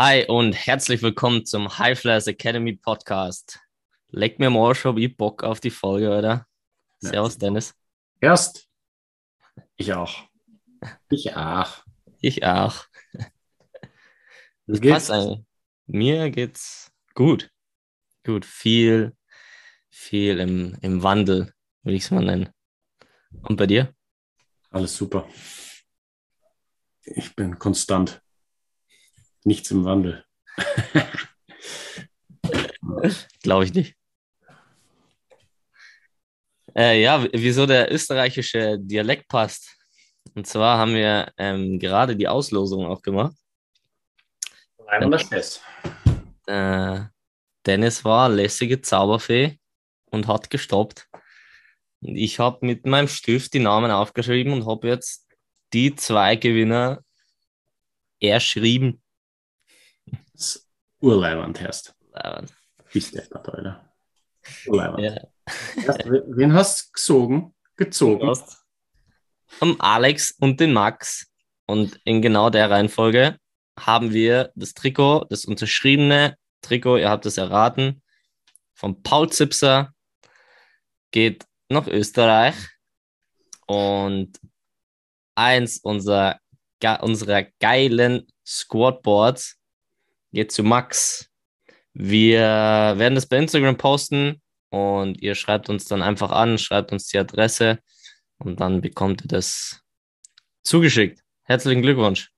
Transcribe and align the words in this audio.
Hi 0.00 0.24
und 0.28 0.52
herzlich 0.52 1.02
willkommen 1.02 1.44
zum 1.44 1.76
High 1.76 1.98
Flyers 1.98 2.28
Academy 2.28 2.76
Podcast. 2.76 3.58
Leck 4.10 4.38
mir 4.38 4.48
mal 4.48 4.72
schon 4.76 4.94
wie 4.94 5.08
Bock 5.08 5.42
auf 5.42 5.58
die 5.58 5.72
Folge, 5.72 6.16
oder? 6.16 6.46
Servus, 7.00 7.32
ja. 7.32 7.38
Dennis. 7.40 7.74
Erst. 8.20 8.68
Ich 9.74 9.92
auch. 9.92 10.28
Ich 11.10 11.34
auch. 11.34 11.82
Ich 12.20 12.44
auch. 12.44 12.86
Das 14.68 14.80
passt 14.80 15.10
eigentlich. 15.10 15.40
Mir 15.86 16.30
geht's 16.30 16.92
gut. 17.14 17.50
Gut, 18.24 18.44
viel, 18.44 19.16
viel 19.90 20.38
im, 20.38 20.78
im 20.80 21.02
Wandel, 21.02 21.52
würde 21.82 21.96
ich 21.96 22.04
es 22.04 22.12
mal 22.12 22.24
nennen. 22.24 22.50
Und 23.42 23.56
bei 23.56 23.66
dir? 23.66 23.92
Alles 24.70 24.96
super. 24.96 25.28
Ich 27.02 27.34
bin 27.34 27.58
konstant. 27.58 28.22
Nichts 29.48 29.70
im 29.70 29.86
Wandel. 29.86 30.22
Glaube 33.42 33.64
ich 33.64 33.72
nicht. 33.72 33.96
Äh, 36.76 37.00
ja, 37.00 37.26
wieso 37.32 37.64
der 37.64 37.90
österreichische 37.90 38.78
Dialekt 38.78 39.26
passt. 39.26 39.74
Und 40.34 40.46
zwar 40.46 40.76
haben 40.76 40.92
wir 40.92 41.32
ähm, 41.38 41.78
gerade 41.78 42.14
die 42.14 42.28
Auslosung 42.28 42.84
auch 42.84 43.00
gemacht. 43.00 43.34
Rein 44.80 45.10
das. 45.10 45.62
Äh, 46.46 47.00
Dennis 47.64 48.04
war 48.04 48.28
lässige 48.28 48.82
Zauberfee 48.82 49.58
und 50.10 50.26
hat 50.26 50.50
gestoppt. 50.50 51.08
Und 52.02 52.16
ich 52.16 52.38
habe 52.38 52.66
mit 52.66 52.84
meinem 52.84 53.08
Stift 53.08 53.54
die 53.54 53.60
Namen 53.60 53.90
aufgeschrieben 53.90 54.52
und 54.52 54.66
habe 54.66 54.88
jetzt 54.88 55.26
die 55.72 55.96
zwei 55.96 56.36
Gewinner 56.36 57.02
erschrieben. 58.20 59.00
Das 61.00 61.08
Urleiwand 61.08 61.60
heißt. 61.60 61.94
Leiwand. 62.12 62.54
Bist 62.92 63.14
du 63.14 63.36
Alter. 63.36 63.94
Urleiwand. 64.66 65.04
Ja. 65.04 65.28
Wen 66.26 66.52
hast 66.52 66.88
du 66.88 66.92
gezogen? 66.92 67.54
Gezogen? 67.76 68.36
Um 69.60 69.80
Alex 69.80 70.32
und 70.40 70.58
den 70.58 70.72
Max. 70.72 71.30
Und 71.66 72.00
in 72.04 72.20
genau 72.22 72.50
der 72.50 72.70
Reihenfolge 72.70 73.38
haben 73.78 74.12
wir 74.12 74.50
das 74.56 74.74
Trikot, 74.74 75.26
das 75.30 75.44
unterschriebene 75.44 76.36
Trikot, 76.62 76.96
ihr 76.96 77.10
habt 77.10 77.26
es 77.26 77.36
erraten, 77.36 78.02
von 78.74 79.02
Paul 79.02 79.30
Zipser, 79.30 79.92
geht 81.10 81.44
nach 81.68 81.86
Österreich. 81.86 82.56
Und 83.66 84.40
eins 85.36 85.78
unserer, 85.78 86.40
unserer 87.02 87.44
geilen 87.60 88.26
Squadboards 88.44 89.57
geht 90.32 90.52
zu 90.52 90.62
Max. 90.62 91.30
Wir 91.92 92.40
werden 92.40 93.14
das 93.14 93.26
bei 93.26 93.38
Instagram 93.38 93.76
posten 93.76 94.40
und 94.70 95.20
ihr 95.20 95.34
schreibt 95.34 95.68
uns 95.68 95.86
dann 95.86 96.02
einfach 96.02 96.30
an, 96.30 96.58
schreibt 96.58 96.92
uns 96.92 97.08
die 97.08 97.18
Adresse 97.18 97.78
und 98.38 98.60
dann 98.60 98.80
bekommt 98.80 99.22
ihr 99.22 99.28
das 99.28 99.82
zugeschickt. 100.62 101.22
Herzlichen 101.42 101.82
Glückwunsch. 101.82 102.30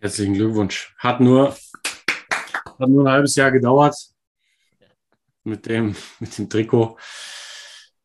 Herzlichen 0.00 0.34
Glückwunsch. 0.34 0.94
Hat 0.98 1.20
nur, 1.20 1.56
hat 2.78 2.88
nur 2.88 3.06
ein 3.06 3.12
halbes 3.12 3.36
Jahr 3.36 3.50
gedauert 3.50 3.96
mit 5.44 5.66
dem, 5.66 5.96
mit 6.20 6.36
dem 6.36 6.48
Trikot. 6.48 6.98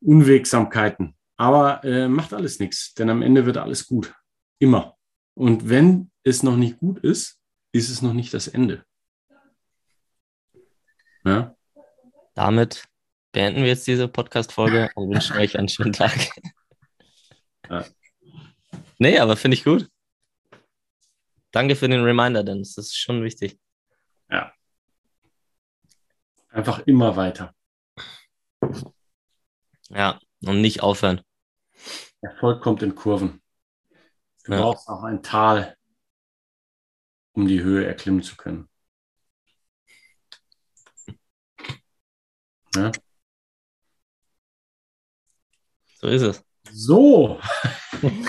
Unwegsamkeiten. 0.01 1.15
Aber 1.37 1.83
äh, 1.83 2.07
macht 2.07 2.33
alles 2.33 2.59
nichts, 2.59 2.93
denn 2.93 3.09
am 3.09 3.21
Ende 3.21 3.45
wird 3.45 3.57
alles 3.57 3.87
gut. 3.87 4.13
Immer. 4.59 4.95
Und 5.35 5.69
wenn 5.69 6.11
es 6.23 6.41
noch 6.41 6.55
nicht 6.55 6.79
gut 6.79 6.99
ist, 6.99 7.36
ist 7.71 7.89
es 7.89 8.01
noch 8.01 8.13
nicht 8.13 8.33
das 8.33 8.47
Ende. 8.47 8.85
Ja? 11.23 11.55
Damit 12.33 12.87
beenden 13.31 13.61
wir 13.61 13.69
jetzt 13.69 13.87
diese 13.87 14.07
Podcast-Folge 14.07 14.89
und 14.95 15.09
wünschen 15.09 15.37
euch 15.37 15.57
einen 15.57 15.69
schönen 15.69 15.93
Tag. 15.93 16.13
Ja. 17.69 17.83
Nee, 18.97 19.19
aber 19.19 19.35
finde 19.35 19.55
ich 19.55 19.65
gut. 19.65 19.89
Danke 21.51 21.75
für 21.75 21.89
den 21.89 22.03
Reminder, 22.03 22.45
denn 22.45 22.59
das 22.59 22.77
ist 22.77 22.95
schon 22.95 23.23
wichtig. 23.23 23.59
Ja. 24.29 24.53
Einfach 26.49 26.79
immer 26.87 27.17
weiter. 27.17 27.53
Ja, 29.89 30.19
und 30.45 30.61
nicht 30.61 30.81
aufhören. 30.81 31.21
Erfolg 32.21 32.61
kommt 32.61 32.81
in 32.83 32.95
Kurven. 32.95 33.41
Du 34.43 34.53
ja. 34.53 34.61
brauchst 34.61 34.87
auch 34.87 35.03
ein 35.03 35.21
Tal, 35.23 35.76
um 37.37 37.47
die 37.47 37.61
Höhe 37.61 37.85
erklimmen 37.85 38.23
zu 38.23 38.35
können. 38.35 38.67
Ja. 42.75 42.91
So 46.01 46.07
ist 46.07 46.23
es. 46.23 46.43
So. 46.71 47.39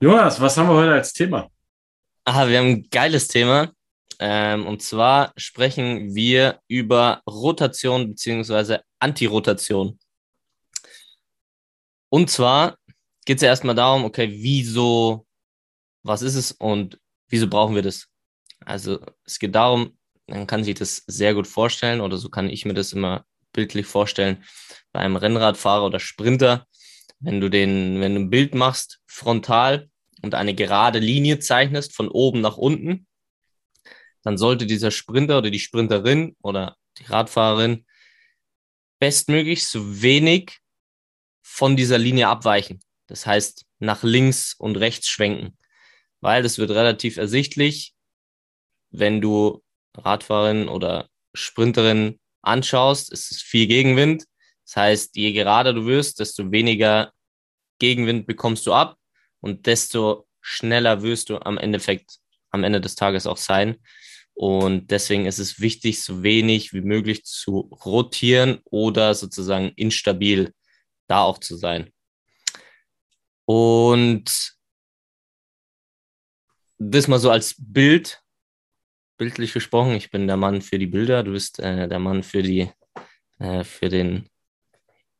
Jonas, 0.00 0.40
was 0.40 0.56
haben 0.56 0.68
wir 0.68 0.74
heute 0.74 0.94
als 0.94 1.12
Thema? 1.12 1.48
Aha, 2.24 2.48
wir 2.48 2.58
haben 2.58 2.66
ein 2.66 2.90
geiles 2.90 3.28
Thema. 3.28 3.72
Ähm, 4.18 4.66
und 4.66 4.82
zwar 4.82 5.32
sprechen 5.36 6.16
wir 6.16 6.60
über 6.66 7.22
Rotation 7.24 8.08
bzw. 8.08 8.78
Antirotation. 8.98 9.96
Und 12.08 12.30
zwar 12.30 12.76
geht 13.24 13.36
es 13.36 13.42
ja 13.42 13.48
erstmal 13.50 13.76
darum, 13.76 14.04
okay, 14.04 14.28
wieso, 14.28 15.24
was 16.02 16.22
ist 16.22 16.34
es 16.34 16.50
und 16.50 16.98
wieso 17.28 17.48
brauchen 17.48 17.74
wir 17.74 17.82
das? 17.82 18.08
Also 18.64 19.00
es 19.24 19.38
geht 19.38 19.54
darum, 19.54 19.96
man 20.26 20.46
kann 20.46 20.64
sich 20.64 20.74
das 20.74 21.02
sehr 21.06 21.34
gut 21.34 21.46
vorstellen 21.46 22.00
oder 22.00 22.18
so 22.18 22.28
kann 22.28 22.50
ich 22.50 22.64
mir 22.64 22.74
das 22.74 22.92
immer 22.92 23.24
bildlich 23.52 23.86
vorstellen, 23.86 24.44
bei 24.92 25.00
einem 25.00 25.16
Rennradfahrer 25.16 25.86
oder 25.86 26.00
Sprinter, 26.00 26.66
wenn 27.20 27.40
du 27.40 27.48
den, 27.48 28.00
wenn 28.00 28.14
du 28.14 28.20
ein 28.20 28.30
Bild 28.30 28.54
machst, 28.54 29.00
frontal 29.06 29.90
und 30.22 30.34
eine 30.34 30.54
gerade 30.54 30.98
Linie 30.98 31.38
zeichnest 31.38 31.94
von 31.94 32.08
oben 32.08 32.40
nach 32.40 32.56
unten, 32.56 33.06
dann 34.22 34.38
sollte 34.38 34.66
dieser 34.66 34.90
Sprinter 34.90 35.38
oder 35.38 35.50
die 35.50 35.58
Sprinterin 35.58 36.36
oder 36.42 36.76
die 36.98 37.04
Radfahrerin 37.04 37.86
bestmöglich 38.98 39.66
so 39.66 40.02
wenig 40.02 40.58
von 41.42 41.76
dieser 41.76 41.98
Linie 41.98 42.28
abweichen. 42.28 42.80
Das 43.06 43.26
heißt, 43.26 43.64
nach 43.78 44.02
links 44.02 44.54
und 44.54 44.76
rechts 44.76 45.08
schwenken. 45.08 45.57
Weil 46.20 46.42
das 46.42 46.58
wird 46.58 46.70
relativ 46.70 47.16
ersichtlich, 47.16 47.94
wenn 48.90 49.20
du 49.20 49.62
Radfahrerin 49.96 50.68
oder 50.68 51.08
Sprinterin 51.34 52.18
anschaust, 52.42 53.12
ist 53.12 53.30
es 53.30 53.42
viel 53.42 53.66
Gegenwind. 53.66 54.24
Das 54.64 54.76
heißt, 54.76 55.16
je 55.16 55.32
gerader 55.32 55.72
du 55.72 55.86
wirst, 55.86 56.20
desto 56.20 56.50
weniger 56.50 57.12
Gegenwind 57.78 58.26
bekommst 58.26 58.66
du 58.66 58.72
ab 58.72 58.96
und 59.40 59.66
desto 59.66 60.26
schneller 60.40 61.02
wirst 61.02 61.30
du 61.30 61.38
am 61.38 61.58
Endeffekt 61.58 62.18
am 62.50 62.64
Ende 62.64 62.80
des 62.80 62.94
Tages 62.94 63.26
auch 63.26 63.36
sein. 63.36 63.76
Und 64.34 64.90
deswegen 64.90 65.26
ist 65.26 65.38
es 65.38 65.60
wichtig, 65.60 66.02
so 66.02 66.22
wenig 66.22 66.72
wie 66.72 66.80
möglich 66.80 67.24
zu 67.24 67.70
rotieren 67.84 68.60
oder 68.64 69.14
sozusagen 69.14 69.72
instabil 69.76 70.54
da 71.08 71.22
auch 71.22 71.38
zu 71.38 71.56
sein. 71.56 71.92
Und 73.44 74.57
das 76.78 77.08
mal 77.08 77.18
so 77.18 77.30
als 77.30 77.54
Bild, 77.58 78.22
bildlich 79.16 79.52
gesprochen. 79.52 79.92
Ich 79.92 80.10
bin 80.10 80.26
der 80.26 80.36
Mann 80.36 80.62
für 80.62 80.78
die 80.78 80.86
Bilder, 80.86 81.22
du 81.22 81.32
bist 81.32 81.58
äh, 81.58 81.88
der 81.88 81.98
Mann 81.98 82.22
für 82.22 82.42
die, 82.42 82.70
äh, 83.38 83.64
für 83.64 83.88
den 83.88 84.28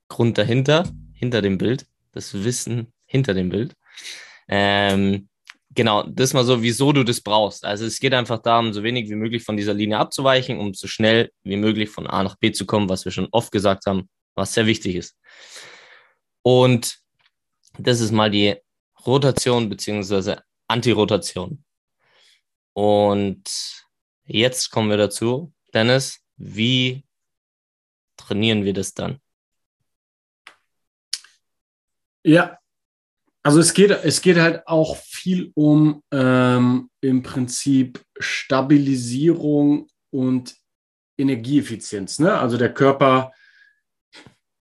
Grund 0.08 0.38
dahinter, 0.38 0.84
hinter 1.12 1.42
dem 1.42 1.58
Bild, 1.58 1.86
das 2.12 2.32
Wissen 2.44 2.92
hinter 3.06 3.34
dem 3.34 3.48
Bild. 3.48 3.74
Ähm, 4.46 5.28
genau, 5.74 6.04
das 6.04 6.32
mal 6.32 6.44
so, 6.44 6.62
wieso 6.62 6.92
du 6.92 7.04
das 7.04 7.20
brauchst. 7.20 7.64
Also 7.64 7.84
es 7.84 7.98
geht 7.98 8.14
einfach 8.14 8.38
darum, 8.38 8.72
so 8.72 8.82
wenig 8.82 9.10
wie 9.10 9.16
möglich 9.16 9.42
von 9.42 9.56
dieser 9.56 9.74
Linie 9.74 9.98
abzuweichen, 9.98 10.58
um 10.58 10.74
so 10.74 10.86
schnell 10.86 11.32
wie 11.42 11.56
möglich 11.56 11.90
von 11.90 12.06
A 12.06 12.22
nach 12.22 12.36
B 12.36 12.52
zu 12.52 12.66
kommen, 12.66 12.88
was 12.88 13.04
wir 13.04 13.12
schon 13.12 13.28
oft 13.32 13.50
gesagt 13.50 13.86
haben, 13.86 14.08
was 14.34 14.54
sehr 14.54 14.66
wichtig 14.66 14.94
ist. 14.94 15.16
Und 16.42 16.98
das 17.78 18.00
ist 18.00 18.12
mal 18.12 18.30
die 18.30 18.56
Rotation 19.04 19.68
beziehungsweise 19.68 20.42
Antirotation. 20.68 21.64
Und 22.74 23.84
jetzt 24.24 24.70
kommen 24.70 24.90
wir 24.90 24.96
dazu, 24.96 25.52
Dennis, 25.74 26.20
wie 26.36 27.04
trainieren 28.16 28.64
wir 28.64 28.72
das 28.72 28.94
dann? 28.94 29.20
Ja, 32.22 32.58
also 33.42 33.60
es 33.60 33.72
geht, 33.72 33.90
es 33.90 34.20
geht 34.20 34.36
halt 34.36 34.66
auch 34.66 34.96
viel 34.96 35.50
um 35.54 36.02
ähm, 36.12 36.90
im 37.00 37.22
Prinzip 37.22 38.04
Stabilisierung 38.18 39.88
und 40.10 40.56
Energieeffizienz. 41.16 42.18
Ne? 42.18 42.38
Also 42.38 42.58
der 42.58 42.74
Körper 42.74 43.32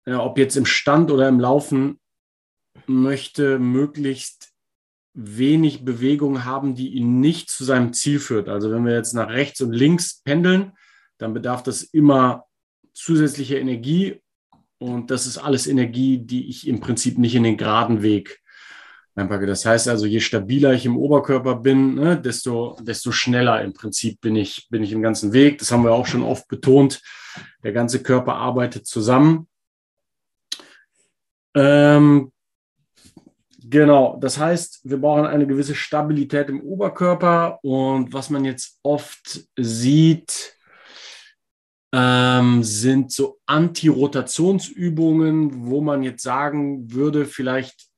ja, 0.06 0.22
ob 0.22 0.38
jetzt 0.38 0.56
im 0.56 0.66
Stand 0.66 1.10
oder 1.10 1.28
im 1.28 1.40
Laufen, 1.40 2.00
möchte 2.86 3.58
möglichst 3.58 4.52
wenig 5.16 5.84
Bewegung 5.84 6.44
haben, 6.44 6.74
die 6.74 6.90
ihn 6.90 7.20
nicht 7.20 7.48
zu 7.48 7.64
seinem 7.64 7.94
Ziel 7.94 8.20
führt. 8.20 8.48
Also 8.48 8.70
wenn 8.70 8.84
wir 8.84 8.94
jetzt 8.94 9.14
nach 9.14 9.30
rechts 9.30 9.60
und 9.62 9.72
links 9.72 10.20
pendeln, 10.22 10.72
dann 11.16 11.32
bedarf 11.32 11.62
das 11.62 11.82
immer 11.82 12.44
zusätzlicher 12.92 13.58
Energie 13.58 14.20
und 14.78 15.10
das 15.10 15.26
ist 15.26 15.38
alles 15.38 15.66
Energie, 15.66 16.18
die 16.18 16.48
ich 16.48 16.68
im 16.68 16.80
Prinzip 16.80 17.16
nicht 17.16 17.34
in 17.34 17.44
den 17.44 17.56
geraden 17.56 18.02
Weg 18.02 18.42
einpacke. 19.14 19.46
Das 19.46 19.64
heißt 19.64 19.88
also, 19.88 20.04
je 20.04 20.20
stabiler 20.20 20.74
ich 20.74 20.84
im 20.84 20.98
Oberkörper 20.98 21.56
bin, 21.56 21.94
ne, 21.94 22.20
desto, 22.20 22.76
desto 22.82 23.10
schneller 23.10 23.62
im 23.62 23.72
Prinzip 23.72 24.20
bin 24.20 24.36
ich, 24.36 24.68
bin 24.68 24.82
ich 24.82 24.92
im 24.92 25.00
ganzen 25.00 25.32
Weg. 25.32 25.58
Das 25.58 25.72
haben 25.72 25.84
wir 25.84 25.92
auch 25.92 26.06
schon 26.06 26.22
oft 26.22 26.46
betont. 26.48 27.00
Der 27.64 27.72
ganze 27.72 28.02
Körper 28.02 28.34
arbeitet 28.34 28.86
zusammen. 28.86 29.48
Ähm, 31.54 32.32
Genau, 33.68 34.16
das 34.20 34.38
heißt, 34.38 34.82
wir 34.84 34.98
brauchen 34.98 35.26
eine 35.26 35.44
gewisse 35.44 35.74
Stabilität 35.74 36.48
im 36.50 36.60
Oberkörper 36.60 37.58
und 37.64 38.12
was 38.12 38.30
man 38.30 38.44
jetzt 38.44 38.78
oft 38.84 39.40
sieht, 39.56 40.56
ähm, 41.92 42.62
sind 42.62 43.10
so 43.10 43.40
Antirotationsübungen, 43.46 45.66
wo 45.66 45.80
man 45.80 46.04
jetzt 46.04 46.22
sagen 46.22 46.92
würde, 46.92 47.26
vielleicht 47.26 47.88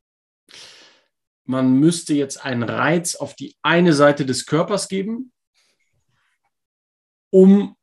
man 1.45 1.75
müsste 1.75 2.15
jetzt 2.15 2.43
einen 2.45 2.63
Reiz 2.63 3.15
auf 3.15 3.35
die 3.35 3.55
eine 3.63 3.93
Seite 3.93 4.25
des 4.25 4.47
Körpers 4.47 4.89
geben, 4.89 5.33
um 7.31 7.77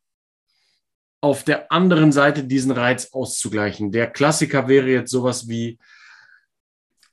auf 1.21 1.43
der 1.43 1.71
anderen 1.71 2.11
Seite 2.11 2.43
diesen 2.43 2.71
Reiz 2.71 3.09
auszugleichen. 3.11 3.91
Der 3.91 4.07
Klassiker 4.07 4.67
wäre 4.67 4.87
jetzt 4.87 5.11
sowas 5.11 5.47
wie 5.47 5.77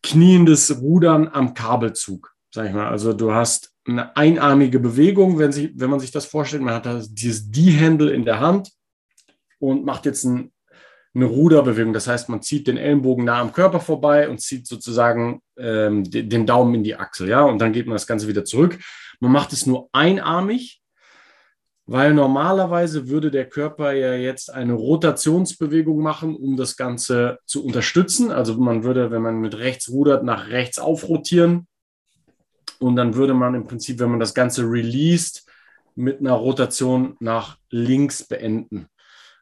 kniendes 0.02 0.80
Rudern 0.80 1.28
am 1.28 1.54
Kabelzug, 1.54 2.34
sag 2.50 2.66
ich 2.66 2.72
mal. 2.72 2.88
Also 2.88 3.12
du 3.12 3.32
hast 3.32 3.72
eine 3.84 4.16
einarmige 4.16 4.78
Bewegung, 4.78 5.38
wenn, 5.38 5.52
sich, 5.52 5.72
wenn 5.74 5.90
man 5.90 6.00
sich 6.00 6.10
das 6.10 6.26
vorstellt. 6.26 6.62
Man 6.62 6.74
hat 6.74 6.86
dieses 7.10 7.50
D-Handle 7.50 8.12
in 8.12 8.24
der 8.24 8.40
Hand 8.40 8.70
und 9.58 9.84
macht 9.84 10.06
jetzt 10.06 10.24
ein, 10.24 10.52
eine 11.14 11.26
Ruderbewegung. 11.26 11.92
Das 11.92 12.06
heißt, 12.06 12.28
man 12.28 12.42
zieht 12.42 12.66
den 12.66 12.76
Ellenbogen 12.76 13.24
nah 13.24 13.40
am 13.40 13.52
Körper 13.52 13.80
vorbei 13.80 14.28
und 14.28 14.40
zieht 14.40 14.66
sozusagen 14.66 15.40
ähm, 15.58 16.04
den 16.04 16.46
Daumen 16.46 16.74
in 16.74 16.84
die 16.84 16.96
Achsel, 16.96 17.28
ja, 17.28 17.42
und 17.42 17.58
dann 17.58 17.72
geht 17.72 17.86
man 17.86 17.94
das 17.94 18.06
Ganze 18.06 18.28
wieder 18.28 18.44
zurück. 18.44 18.78
Man 19.20 19.32
macht 19.32 19.52
es 19.52 19.66
nur 19.66 19.88
einarmig 19.92 20.81
weil 21.86 22.14
normalerweise 22.14 23.08
würde 23.08 23.30
der 23.30 23.48
Körper 23.48 23.92
ja 23.92 24.14
jetzt 24.14 24.52
eine 24.52 24.74
Rotationsbewegung 24.74 26.00
machen, 26.00 26.36
um 26.36 26.56
das 26.56 26.76
Ganze 26.76 27.38
zu 27.44 27.64
unterstützen. 27.64 28.30
Also 28.30 28.56
man 28.56 28.84
würde, 28.84 29.10
wenn 29.10 29.22
man 29.22 29.40
mit 29.40 29.58
rechts 29.58 29.90
rudert, 29.90 30.24
nach 30.24 30.48
rechts 30.48 30.78
aufrotieren 30.78 31.66
und 32.78 32.96
dann 32.96 33.14
würde 33.14 33.34
man 33.34 33.54
im 33.54 33.64
Prinzip, 33.64 33.98
wenn 33.98 34.10
man 34.10 34.20
das 34.20 34.34
Ganze 34.34 34.62
released, 34.62 35.46
mit 35.94 36.20
einer 36.20 36.32
Rotation 36.32 37.16
nach 37.20 37.58
links 37.70 38.26
beenden. 38.26 38.86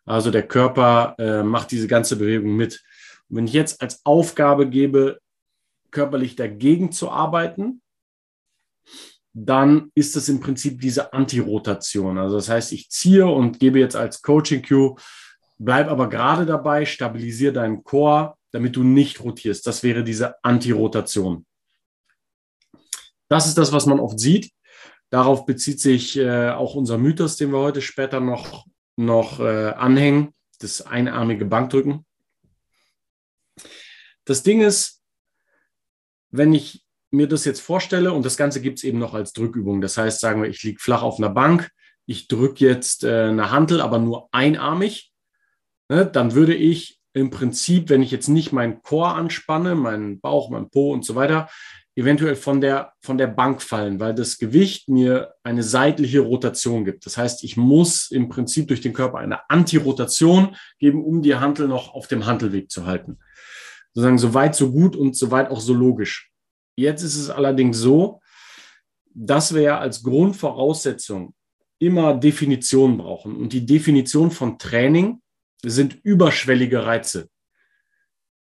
Also 0.05 0.31
der 0.31 0.47
Körper 0.47 1.15
äh, 1.19 1.43
macht 1.43 1.71
diese 1.71 1.87
ganze 1.87 2.17
Bewegung 2.17 2.57
mit. 2.57 2.83
Und 3.29 3.37
wenn 3.37 3.45
ich 3.45 3.53
jetzt 3.53 3.81
als 3.81 4.05
Aufgabe 4.05 4.69
gebe, 4.69 5.21
körperlich 5.91 6.37
dagegen 6.37 6.91
zu 6.91 7.11
arbeiten, 7.11 7.83
dann 9.33 9.91
ist 9.95 10.17
es 10.17 10.29
im 10.29 10.41
Prinzip 10.41 10.81
diese 10.81 11.13
Antirotation. 11.13 12.19
Also 12.19 12.37
das 12.37 12.49
heißt, 12.49 12.73
ich 12.73 12.91
ziehe 12.91 13.27
und 13.27 13.61
gebe 13.61 13.79
jetzt 13.79 13.97
als 13.97 14.23
Coaching 14.23 14.63
Cue, 14.63 14.97
bleib 15.59 15.89
aber 15.89 16.09
gerade 16.09 16.47
dabei, 16.47 16.85
stabilisiere 16.85 17.53
deinen 17.53 17.85
Core, 17.85 18.35
damit 18.51 18.75
du 18.77 18.83
nicht 18.83 19.21
rotierst. 19.21 19.67
Das 19.67 19.83
wäre 19.83 20.03
diese 20.03 20.43
Antirotation. 20.43 21.47
Das 23.29 23.47
ist 23.47 23.57
das, 23.57 23.73
was 23.73 23.87
man 23.87 24.01
oft 24.01 24.19
sieht. 24.19 24.51
Darauf 25.11 25.47
bezieht 25.47 25.81
sich 25.81 26.17
äh, 26.17 26.51
auch 26.51 26.75
unser 26.75 26.99
Mythos, 26.99 27.37
den 27.37 27.53
wir 27.53 27.59
heute 27.59 27.83
später 27.83 28.21
noch, 28.21 28.67
noch 28.97 29.41
äh, 29.41 29.71
anhängen, 29.71 30.35
das 30.59 30.83
einarmige 30.83 31.45
Bankdrücken. 31.45 32.05
Das 34.25 34.43
Ding 34.43 34.61
ist, 34.61 35.03
wenn 36.31 36.53
ich 36.53 36.85
mir 37.11 37.29
das 37.29 37.45
jetzt 37.45 37.61
vorstelle, 37.61 38.13
und 38.13 38.25
das 38.25 38.37
Ganze 38.37 38.61
gibt 38.61 38.79
es 38.79 38.85
eben 38.85 38.99
noch 38.99 39.15
als 39.15 39.33
Drückübung, 39.33 39.81
das 39.81 39.97
heißt, 39.97 40.21
sagen 40.21 40.43
wir, 40.43 40.49
ich 40.49 40.63
liege 40.63 40.81
flach 40.81 41.03
auf 41.03 41.19
einer 41.19 41.31
Bank, 41.31 41.71
ich 42.07 42.29
drücke 42.29 42.65
jetzt 42.65 43.05
äh, 43.05 43.25
eine 43.25 43.51
Hantel, 43.51 43.81
aber 43.81 43.99
nur 43.99 44.29
einarmig, 44.33 45.13
ne, 45.89 46.07
dann 46.07 46.35
würde 46.35 46.55
ich 46.55 47.01
im 47.13 47.31
Prinzip, 47.31 47.89
wenn 47.89 48.03
ich 48.03 48.11
jetzt 48.11 48.29
nicht 48.29 48.53
meinen 48.53 48.83
Chor 48.83 49.15
anspanne, 49.17 49.75
meinen 49.75 50.21
Bauch, 50.21 50.51
meinen 50.51 50.71
Po 50.71 50.93
und 50.93 51.05
so 51.05 51.15
weiter, 51.17 51.49
eventuell 51.97 52.37
von 52.37 52.61
der, 52.61 52.93
von 53.01 53.19
der 53.19 53.27
Bank 53.27 53.63
fallen, 53.63 54.01
weil 54.01 54.15
das 54.15 54.39
Gewicht 54.39 54.89
mir 54.89 55.35
eine 55.43 55.63
seitliche 55.63 56.21
Rotation 56.21 56.85
gibt. 56.85 57.05
Das 57.05 57.17
heißt, 57.17 57.43
ich 57.45 57.57
muss 57.57 58.11
im 58.11 58.29
Prinzip 58.29 58.69
durch 58.69 58.81
den 58.81 58.93
Körper 58.93 59.19
eine 59.19 59.51
Antirotation 59.51 60.57
geben, 60.79 61.05
um 61.05 61.21
die 61.21 61.35
Hantel 61.35 61.69
noch 61.69 61.93
auf 61.95 62.07
dem 62.07 62.27
Hantelweg 62.27 62.71
zu 62.71 62.87
halten. 62.87 63.19
Sozusagen 63.93 64.19
so 64.19 64.35
weit, 64.35 64.55
so 64.55 64.71
gut 64.71 64.95
und 64.95 65.17
so 65.17 65.31
weit 65.31 65.51
auch 65.51 65.61
so 65.61 65.75
logisch. 65.75 66.30
Jetzt 66.81 67.03
ist 67.03 67.17
es 67.17 67.31
allerdings 67.31 67.79
so, 67.79 68.21
dass 69.15 69.55
wir 69.55 69.63
ja 69.63 69.79
als 69.79 70.03
Grundvoraussetzung 70.03 71.35
immer 71.79 72.15
Definitionen 72.15 72.99
brauchen. 72.99 73.37
Und 73.37 73.53
die 73.53 73.67
Definition 73.67 74.31
von 74.31 74.59
Training 74.59 75.21
sind 75.63 75.99
überschwellige 76.03 76.85
Reize. 76.85 77.29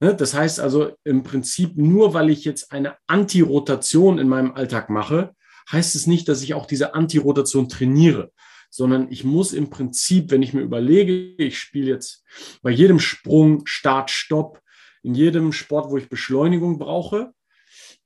Ne, 0.02 0.16
das 0.16 0.34
heißt 0.34 0.62
also 0.62 0.94
im 1.04 1.24
Prinzip, 1.24 1.76
nur 1.76 2.14
weil 2.14 2.30
ich 2.30 2.46
jetzt 2.46 2.72
eine 2.72 2.96
Antirotation 3.08 4.18
in 4.18 4.30
meinem 4.30 4.54
Alltag 4.54 4.90
mache, 4.90 5.36
heißt 5.70 5.96
es 5.96 6.08
nicht, 6.08 6.30
dass 6.30 6.42
ich 6.42 6.54
auch 6.54 6.66
diese 6.66 6.94
Antirotation 6.94 7.68
trainiere, 7.68 8.32
sondern 8.70 9.12
ich 9.12 9.26
muss 9.26 9.52
im 9.52 9.70
Prinzip, 9.70 10.32
wenn 10.32 10.42
ich 10.42 10.54
mir 10.54 10.62
überlege, 10.62 11.14
ich 11.38 11.60
spiele 11.60 11.88
jetzt 11.88 12.24
bei 12.62 12.72
jedem 12.72 13.00
Sprung, 13.00 13.66
Start, 13.66 14.10
Stopp, 14.10 14.62
in 15.04 15.16
jedem 15.16 15.52
Sport, 15.52 15.92
wo 15.92 15.98
ich 15.98 16.10
Beschleunigung 16.10 16.80
brauche, 16.80 17.34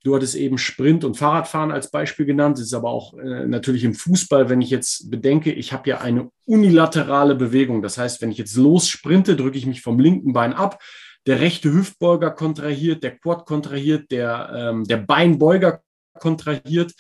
Du 0.03 0.13
hattest 0.13 0.35
eben 0.35 0.57
Sprint 0.57 1.05
und 1.05 1.15
Fahrradfahren 1.15 1.71
als 1.71 1.89
Beispiel 1.89 2.25
genannt. 2.25 2.57
Das 2.57 2.65
ist 2.65 2.73
aber 2.73 2.89
auch 2.89 3.13
äh, 3.13 3.45
natürlich 3.45 3.85
im 3.85 3.94
Fußball, 3.94 4.50
wenn 4.50 4.61
ich 4.61 4.69
jetzt 4.69 5.09
bedenke, 5.09 5.53
ich 5.53 5.71
habe 5.71 5.89
ja 5.89 6.01
eine 6.01 6.29
unilaterale 6.45 7.35
Bewegung. 7.35 7.81
Das 7.81 7.97
heißt, 7.97 8.21
wenn 8.21 8.29
ich 8.29 8.38
jetzt 8.38 8.57
los 8.57 8.89
sprinte, 8.89 9.38
drücke 9.38 9.57
ich 9.57 9.65
mich 9.65 9.81
vom 9.81 10.00
linken 10.00 10.33
Bein 10.33 10.53
ab. 10.53 10.83
Der 11.25 11.39
rechte 11.39 11.72
Hüftbeuger 11.72 12.31
kontrahiert, 12.31 13.01
der 13.01 13.17
Quad 13.17 13.45
kontrahiert, 13.45 14.12
der, 14.12 14.51
ähm, 14.53 14.83
der 14.83 14.98
Beinbeuger 14.98 15.81
kontrahiert. 16.19 16.93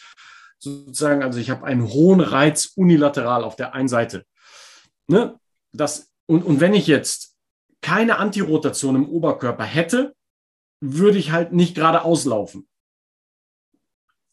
Sozusagen, 0.57 1.23
also 1.23 1.39
ich 1.39 1.49
habe 1.49 1.65
einen 1.65 1.89
hohen 1.89 2.21
Reiz 2.21 2.71
unilateral 2.77 3.43
auf 3.43 3.57
der 3.57 3.73
einen 3.73 3.89
Seite. 3.89 4.23
Ne? 5.07 5.37
Das, 5.73 6.09
und, 6.25 6.45
und 6.45 6.61
wenn 6.61 6.73
ich 6.73 6.87
jetzt 6.87 7.35
keine 7.81 8.17
Antirotation 8.17 8.95
im 8.95 9.09
Oberkörper 9.09 9.65
hätte, 9.65 10.15
würde 10.79 11.17
ich 11.17 11.33
halt 11.33 11.51
nicht 11.51 11.75
gerade 11.75 12.03
auslaufen 12.03 12.65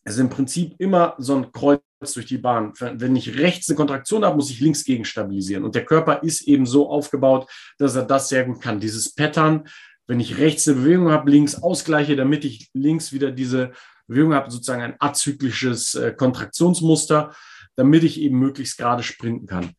es 0.04 0.14
ist 0.14 0.20
im 0.20 0.30
Prinzip 0.30 0.74
immer 0.78 1.14
so 1.18 1.36
ein 1.36 1.52
Kreuz 1.52 1.80
durch 2.14 2.26
die 2.26 2.38
Bahn. 2.38 2.72
Wenn 2.80 3.16
ich 3.16 3.38
rechts 3.38 3.68
eine 3.68 3.76
Kontraktion 3.76 4.24
habe, 4.24 4.36
muss 4.36 4.50
ich 4.50 4.60
links 4.60 4.84
gegen 4.84 5.04
stabilisieren. 5.04 5.64
Und 5.64 5.74
der 5.74 5.84
Körper 5.84 6.22
ist 6.22 6.42
eben 6.48 6.66
so 6.66 6.88
aufgebaut, 6.88 7.50
dass 7.78 7.96
er 7.96 8.04
das 8.04 8.28
sehr 8.28 8.44
gut 8.44 8.62
kann. 8.62 8.80
Dieses 8.80 9.14
Pattern, 9.14 9.68
wenn 10.06 10.20
ich 10.20 10.38
rechts 10.38 10.66
eine 10.66 10.78
Bewegung 10.78 11.10
habe, 11.10 11.30
links 11.30 11.62
ausgleiche, 11.62 12.16
damit 12.16 12.44
ich 12.44 12.70
links 12.72 13.12
wieder 13.12 13.30
diese 13.30 13.72
Bewegung 14.06 14.34
habe, 14.34 14.50
sozusagen 14.50 14.82
ein 14.82 14.96
azyklisches 14.98 15.94
äh, 15.94 16.12
Kontraktionsmuster, 16.12 17.34
damit 17.76 18.02
ich 18.02 18.20
eben 18.20 18.38
möglichst 18.38 18.78
gerade 18.78 19.02
sprinten 19.02 19.46
kann. 19.46 19.70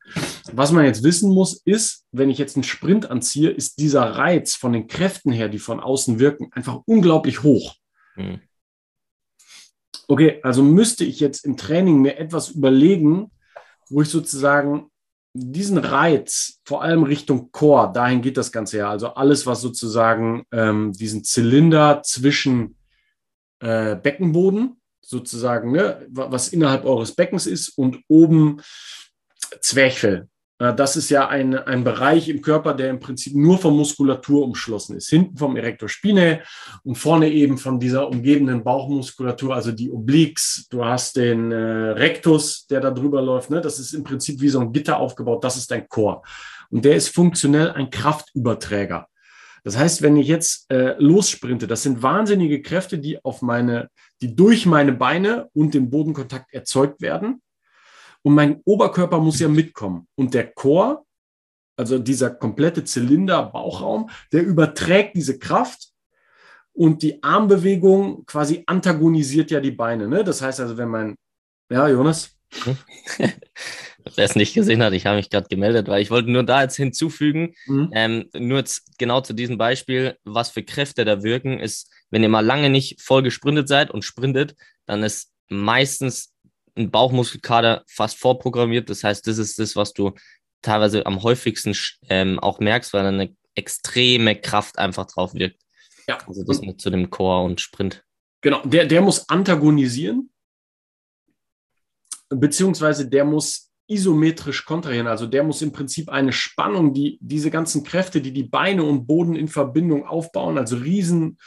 Was 0.54 0.72
man 0.72 0.86
jetzt 0.86 1.04
wissen 1.04 1.34
muss, 1.34 1.62
ist, 1.66 2.06
wenn 2.12 2.30
ich 2.30 2.38
jetzt 2.38 2.56
einen 2.56 2.63
Sprint 2.63 3.10
anziehe, 3.10 3.50
ist 3.50 3.80
dieser 3.80 4.04
Reiz 4.04 4.56
von 4.56 4.72
den 4.72 4.88
Kräften 4.88 5.32
her, 5.32 5.50
die 5.50 5.60
von 5.60 5.80
außen 5.80 6.20
wirken, 6.20 6.50
einfach 6.54 6.80
unglaublich 6.86 7.44
hoch. 7.44 7.75
Mhm 8.16 8.40
okay, 10.12 10.41
also 10.44 10.62
müsste 10.62 11.06
ich 11.06 11.22
jetzt 11.22 11.46
im 11.46 11.56
Training 11.56 12.01
mir 12.01 12.18
etwas 12.18 12.50
überlegen, 12.50 13.32
wo 13.89 14.01
ich 14.01 14.10
sozusagen 14.10 14.88
diesen 15.34 15.77
Reiz, 15.77 16.60
vor 16.65 16.84
allem 16.84 17.03
Richtung 17.03 17.53
Core, 17.53 17.94
dahin 17.94 18.22
geht 18.22 18.36
das 18.36 18.51
Ganze 18.51 18.80
ja. 18.80 18.89
Also 18.89 19.13
alles, 19.13 19.48
was 19.48 19.62
sozusagen 19.62 20.44
ähm, 20.51 20.91
diesen 20.91 21.24
Zylinder 21.24 22.01
zwischen 22.03 22.75
äh, 23.62 23.96
Beckenboden, 23.96 24.82
sozusagen, 25.00 25.72
ne, 25.72 26.06
was 26.10 26.50
innerhalb 26.50 26.84
eures 26.84 27.15
Beckens 27.15 27.48
ist, 27.48 27.70
und 27.70 28.00
oben 28.10 28.62
Zwerchfell. 29.62 30.27
Das 30.62 30.96
ist 30.96 31.10
ja 31.10 31.27
ein, 31.27 31.56
ein 31.58 31.84
Bereich 31.84 32.30
im 32.30 32.41
Körper, 32.44 32.75
der 32.75 32.91
im 32.91 33.00
Prinzip 33.00 33.36
nur 33.36 33.58
von 33.58 33.75
Muskulatur 33.75 34.44
umschlossen 34.44 34.96
ist. 34.96 35.10
Hinten 35.10 35.36
vom 35.36 35.58
Erector 35.58 35.89
spinae 35.89 36.44
und 36.84 37.00
vorne 37.00 37.30
eben 37.30 37.58
von 37.58 37.80
dieser 37.80 38.08
umgebenden 38.08 38.63
Bauchmuskulatur, 38.63 39.56
also 39.56 39.72
die 39.72 39.89
Obliques. 39.89 40.68
Du 40.70 40.86
hast 40.86 41.15
den 41.15 41.51
äh, 41.51 41.56
Rectus, 41.56 42.68
der 42.68 42.80
da 42.80 42.91
drüber 42.91 43.24
läuft. 43.24 43.50
Ne? 43.50 43.60
Das 43.60 43.80
ist 43.80 43.94
im 43.94 44.03
Prinzip 44.03 44.39
wie 44.39 44.50
so 44.50 44.60
ein 44.60 44.72
Gitter 44.72 45.00
aufgebaut. 45.00 45.44
Das 45.44 45.58
ist 45.58 45.72
dein 45.72 45.89
Chor. 45.89 46.22
Und 46.70 46.86
der 46.86 46.96
ist 46.96 47.10
funktionell 47.10 47.72
ein 47.72 47.89
Kraftüberträger. 47.89 49.08
Das 49.63 49.77
heißt, 49.77 50.03
wenn 50.03 50.15
ich 50.18 50.27
jetzt 50.27 50.72
äh, 50.72 50.96
lossprinte, 51.00 51.65
das 51.65 51.82
sind 51.82 52.03
wahnsinnige 52.03 52.62
Kräfte, 52.62 53.00
die 53.00 53.24
auf 53.24 53.41
meine, 53.41 53.89
die 54.22 54.36
durch 54.36 54.68
meine 54.68 54.94
Beine 54.94 55.50
und 55.53 55.74
den 55.74 55.89
Bodenkontakt 55.89 56.53
erzeugt 56.53 57.01
werden. 57.01 57.41
Und 58.24 58.36
mein 58.36 58.62
Oberkörper 58.66 59.20
muss 59.20 59.40
ja 59.40 59.48
mitkommen. 59.48 60.08
Und 60.16 60.34
der 60.34 60.51
Chor, 60.54 61.06
also 61.75 61.98
dieser 61.98 62.30
komplette 62.30 62.84
Zylinder, 62.84 63.44
Bauchraum, 63.44 64.10
der 64.32 64.44
überträgt 64.44 65.16
diese 65.16 65.40
Kraft 65.40 65.90
und 66.74 67.01
die 67.01 67.22
Armbewegung 67.24 68.25
quasi 68.25 68.63
antagonisiert 68.66 69.51
ja 69.51 69.60
die 69.60 69.72
Beine. 69.72 70.08
Ne? 70.08 70.24
Das 70.24 70.42
heißt 70.42 70.60
also, 70.60 70.78
wenn 70.78 70.90
mein, 70.90 71.16
ja, 71.70 71.88
Jonas? 71.88 72.38
Wer 73.18 74.25
es 74.25 74.36
nicht 74.36 74.54
gesehen 74.54 74.84
hat, 74.84 74.94
ich 74.94 75.06
habe 75.06 75.18
mich 75.18 75.30
gerade 75.30 75.48
gemeldet, 75.48 75.88
weil 75.88 76.01
ich 76.01 76.12
wollte 76.12 76.32
nur 76.32 76.44
da 76.44 76.63
jetzt 76.63 76.75
hinzufügen, 76.75 77.54
mhm. 77.66 77.92
ähm, 77.94 78.30
nur 78.34 78.58
jetzt 78.58 78.98
genau 78.98 79.22
zu 79.22 79.34
diesem 79.34 79.58
Beispiel, 79.58 80.18
was 80.24 80.50
für 80.50 80.63
Kräfte 80.63 81.06
da 81.06 81.24
wirken, 81.24 81.60
ist, 81.60 81.90
wenn 82.10 82.24
ihr 82.24 82.30
mal 82.30 82.46
lange 82.46 82.70
nicht 82.70 83.01
voll 83.01 83.22
gesprintet 83.22 83.68
seid 83.68 83.92
und 83.92 84.04
sprintet, 84.04 84.56
dann 84.86 85.04
ist 85.04 85.32
meistens 85.50 86.34
ein 86.75 86.92
Bauchmuskelkader 86.92 87.84
fast 87.88 88.18
vorprogrammiert. 88.18 88.90
Das 88.90 89.04
heißt, 89.04 89.25
das 89.28 89.38
ist 89.38 89.60
das, 89.60 89.75
was 89.75 89.94
du 89.94 90.13
teilweise 90.62 91.06
am 91.06 91.24
häufigsten 91.24 91.75
ähm, 92.10 92.40
auch 92.40 92.60
merkst, 92.60 92.94
weil 92.94 93.06
eine 93.06 93.36
extreme 93.56 94.36
Kraft 94.40 94.78
einfach 94.78 95.06
drauf 95.06 95.34
wirkt. 95.34 95.62
Ja. 96.08 96.18
Also 96.28 96.44
das 96.44 96.62
mit 96.62 96.82
zu 96.82 96.90
dem 96.90 97.10
Chor 97.10 97.44
und 97.44 97.62
Sprint. 97.62 98.04
Genau, 98.42 98.62
der, 98.63 98.86
der 98.86 99.01
muss 99.01 99.28
antagonisieren, 99.30 100.32
beziehungsweise 102.30 103.08
der 103.08 103.24
muss 103.24 103.70
isometrisch 103.88 104.66
kontrahieren. 104.66 105.08
Also 105.08 105.28
der 105.28 105.44
muss 105.44 105.62
im 105.62 105.74
Prinzip 105.74 106.10
eine 106.10 106.32
Spannung, 106.32 106.94
die 106.94 107.20
diese 107.22 107.51
ganzen 107.51 107.84
Kräfte, 107.84 108.22
die 108.22 108.32
die 108.32 108.44
Beine 108.44 108.84
und 108.84 109.06
Boden 109.06 109.36
in 109.36 109.48
Verbindung 109.48 110.06
aufbauen, 110.06 110.58
also 110.58 110.78
riesen, 110.78 111.38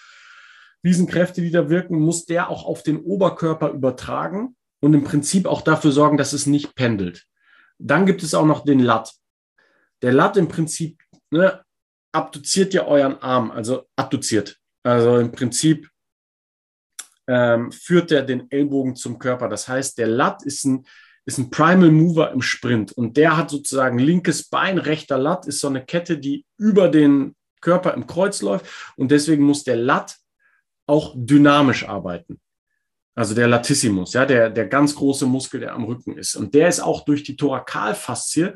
Riesenkräfte, 0.84 1.40
die 1.40 1.50
da 1.50 1.70
wirken, 1.70 1.98
muss 1.98 2.26
der 2.26 2.50
auch 2.50 2.66
auf 2.66 2.82
den 2.82 3.00
Oberkörper 3.00 3.70
übertragen 3.70 4.54
und 4.84 4.92
im 4.92 5.02
Prinzip 5.02 5.46
auch 5.46 5.62
dafür 5.62 5.92
sorgen, 5.92 6.18
dass 6.18 6.34
es 6.34 6.44
nicht 6.44 6.74
pendelt. 6.74 7.24
Dann 7.78 8.04
gibt 8.04 8.22
es 8.22 8.34
auch 8.34 8.44
noch 8.44 8.66
den 8.66 8.80
Lat. 8.80 9.14
Der 10.02 10.12
Lat 10.12 10.36
im 10.36 10.46
Prinzip 10.46 11.02
ne, 11.30 11.64
abduziert 12.12 12.74
ja 12.74 12.84
euren 12.84 13.16
Arm, 13.22 13.50
also 13.50 13.86
abduziert. 13.96 14.58
Also 14.82 15.20
im 15.20 15.32
Prinzip 15.32 15.88
ähm, 17.26 17.72
führt 17.72 18.12
er 18.12 18.24
den 18.24 18.50
Ellbogen 18.50 18.94
zum 18.94 19.18
Körper. 19.18 19.48
Das 19.48 19.66
heißt, 19.68 19.96
der 19.96 20.08
Lat 20.08 20.42
ist 20.44 20.66
ein 20.66 20.86
ist 21.24 21.38
ein 21.38 21.48
Primal 21.48 21.90
Mover 21.90 22.32
im 22.32 22.42
Sprint 22.42 22.92
und 22.92 23.16
der 23.16 23.38
hat 23.38 23.48
sozusagen 23.48 23.98
linkes 23.98 24.50
Bein, 24.50 24.76
rechter 24.76 25.16
Lat 25.16 25.46
ist 25.46 25.60
so 25.60 25.68
eine 25.68 25.82
Kette, 25.82 26.18
die 26.18 26.44
über 26.58 26.90
den 26.90 27.34
Körper 27.62 27.94
im 27.94 28.06
Kreuz 28.06 28.42
läuft 28.42 28.66
und 28.98 29.10
deswegen 29.10 29.44
muss 29.44 29.64
der 29.64 29.76
Lat 29.76 30.18
auch 30.86 31.14
dynamisch 31.16 31.88
arbeiten. 31.88 32.42
Also 33.14 33.34
der 33.34 33.46
Latissimus, 33.46 34.12
ja, 34.12 34.26
der, 34.26 34.50
der 34.50 34.66
ganz 34.66 34.94
große 34.96 35.26
Muskel, 35.26 35.60
der 35.60 35.74
am 35.74 35.84
Rücken 35.84 36.16
ist. 36.18 36.34
Und 36.34 36.54
der 36.54 36.68
ist 36.68 36.80
auch 36.80 37.04
durch 37.04 37.22
die 37.22 37.36
Thorakalfaszie 37.36 38.54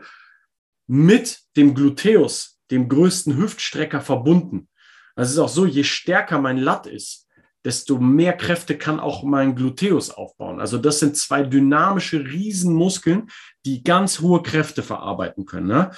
mit 0.88 1.40
dem 1.56 1.74
Gluteus, 1.74 2.58
dem 2.70 2.88
größten 2.88 3.36
Hüftstrecker, 3.36 4.00
verbunden. 4.00 4.68
Also 5.14 5.28
es 5.28 5.32
ist 5.34 5.38
auch 5.38 5.48
so, 5.48 5.66
je 5.66 5.84
stärker 5.84 6.40
mein 6.40 6.58
Lat 6.58 6.86
ist, 6.86 7.28
desto 7.64 7.98
mehr 7.98 8.32
Kräfte 8.32 8.78
kann 8.78 8.98
auch 9.00 9.22
mein 9.22 9.54
Gluteus 9.54 10.10
aufbauen. 10.10 10.60
Also 10.60 10.78
das 10.78 11.00
sind 11.00 11.16
zwei 11.16 11.42
dynamische 11.42 12.20
Riesenmuskeln, 12.24 13.28
die 13.66 13.82
ganz 13.82 14.20
hohe 14.20 14.42
Kräfte 14.42 14.82
verarbeiten 14.82 15.44
können. 15.44 15.66
Ne? 15.66 15.90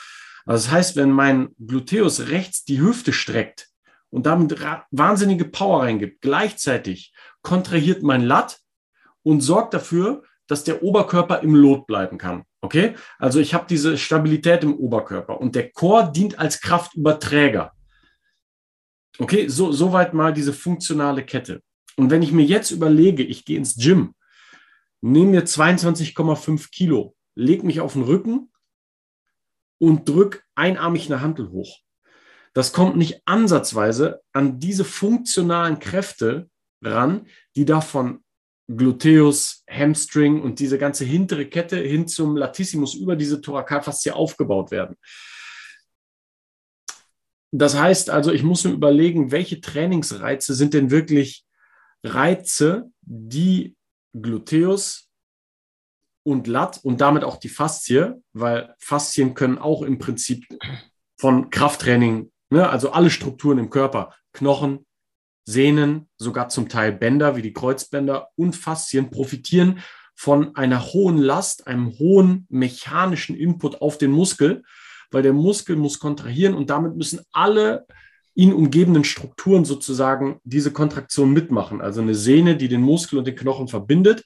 Also 0.46 0.66
das 0.66 0.70
heißt, 0.70 0.96
wenn 0.96 1.10
mein 1.10 1.50
Gluteus 1.58 2.28
rechts 2.28 2.64
die 2.64 2.80
Hüfte 2.80 3.12
streckt 3.12 3.68
und 4.10 4.26
damit 4.26 4.58
wahnsinnige 4.90 5.44
Power 5.44 5.82
reingibt, 5.82 6.22
gleichzeitig 6.22 7.12
kontrahiert 7.42 8.02
mein 8.02 8.22
Lat 8.22 8.60
und 9.22 9.40
sorgt 9.40 9.74
dafür, 9.74 10.22
dass 10.46 10.64
der 10.64 10.82
Oberkörper 10.82 11.40
im 11.40 11.54
Lot 11.54 11.86
bleiben 11.86 12.18
kann. 12.18 12.44
Okay? 12.60 12.94
Also 13.18 13.40
ich 13.40 13.54
habe 13.54 13.66
diese 13.68 13.96
Stabilität 13.96 14.64
im 14.64 14.74
Oberkörper 14.74 15.40
und 15.40 15.54
der 15.54 15.70
Chor 15.70 16.10
dient 16.10 16.38
als 16.38 16.60
Kraftüberträger. 16.60 17.72
Okay, 19.18 19.48
so, 19.48 19.70
soweit 19.70 20.14
mal 20.14 20.32
diese 20.32 20.52
funktionale 20.52 21.24
Kette. 21.24 21.62
Und 21.96 22.10
wenn 22.10 22.22
ich 22.22 22.32
mir 22.32 22.44
jetzt 22.44 22.70
überlege, 22.70 23.22
ich 23.22 23.44
gehe 23.44 23.58
ins 23.58 23.76
Gym, 23.76 24.14
nehme 25.02 25.30
mir 25.32 25.44
22,5 25.44 26.70
Kilo, 26.70 27.14
lege 27.34 27.66
mich 27.66 27.80
auf 27.80 27.92
den 27.92 28.02
Rücken 28.02 28.50
und 29.78 30.08
drücke 30.08 30.40
einarmig 30.54 31.10
eine 31.10 31.20
Hantel 31.20 31.50
hoch. 31.50 31.80
Das 32.52 32.72
kommt 32.72 32.96
nicht 32.96 33.22
ansatzweise 33.26 34.20
an 34.32 34.58
diese 34.58 34.84
funktionalen 34.84 35.78
Kräfte 35.78 36.49
ran, 36.82 37.26
die 37.56 37.64
da 37.64 37.80
von 37.80 38.22
Gluteus, 38.68 39.64
Hamstring 39.68 40.40
und 40.40 40.60
diese 40.60 40.78
ganze 40.78 41.04
hintere 41.04 41.46
Kette 41.46 41.76
hin 41.76 42.06
zum 42.06 42.36
Latissimus 42.36 42.94
über 42.94 43.16
diese 43.16 43.40
Thorakalfaszie 43.40 44.12
aufgebaut 44.12 44.70
werden. 44.70 44.96
Das 47.52 47.76
heißt 47.76 48.10
also, 48.10 48.30
ich 48.32 48.44
muss 48.44 48.64
mir 48.64 48.70
überlegen, 48.70 49.32
welche 49.32 49.60
Trainingsreize 49.60 50.54
sind 50.54 50.72
denn 50.72 50.90
wirklich 50.90 51.44
Reize, 52.04 52.90
die 53.02 53.76
Gluteus 54.14 55.08
und 56.22 56.46
Lat 56.46 56.78
und 56.84 57.00
damit 57.00 57.24
auch 57.24 57.38
die 57.38 57.48
Faszie, 57.48 58.22
weil 58.32 58.74
Faszien 58.78 59.34
können 59.34 59.58
auch 59.58 59.82
im 59.82 59.98
Prinzip 59.98 60.46
von 61.18 61.50
Krafttraining, 61.50 62.30
ne, 62.50 62.68
also 62.68 62.92
alle 62.92 63.10
Strukturen 63.10 63.58
im 63.58 63.70
Körper, 63.70 64.14
Knochen, 64.32 64.86
Sehnen, 65.50 66.08
sogar 66.16 66.48
zum 66.48 66.68
Teil 66.68 66.92
Bänder 66.92 67.36
wie 67.36 67.42
die 67.42 67.52
Kreuzbänder 67.52 68.28
und 68.36 68.56
Faszien 68.56 69.10
profitieren 69.10 69.80
von 70.14 70.54
einer 70.54 70.92
hohen 70.92 71.18
Last, 71.18 71.66
einem 71.66 71.98
hohen 71.98 72.46
mechanischen 72.48 73.36
Input 73.36 73.80
auf 73.82 73.98
den 73.98 74.10
Muskel 74.10 74.62
weil 75.10 75.22
der 75.22 75.32
Muskel 75.32 75.76
muss 75.76 75.98
kontrahieren 75.98 76.54
und 76.54 76.70
damit 76.70 76.96
müssen 76.96 77.20
alle 77.32 77.86
ihn 78.34 78.52
umgebenden 78.52 79.04
Strukturen 79.04 79.64
sozusagen 79.64 80.40
diese 80.44 80.72
Kontraktion 80.72 81.32
mitmachen. 81.32 81.80
Also 81.80 82.00
eine 82.00 82.14
Sehne, 82.14 82.56
die 82.56 82.68
den 82.68 82.80
Muskel 82.80 83.18
und 83.18 83.26
den 83.26 83.34
Knochen 83.34 83.68
verbindet, 83.68 84.24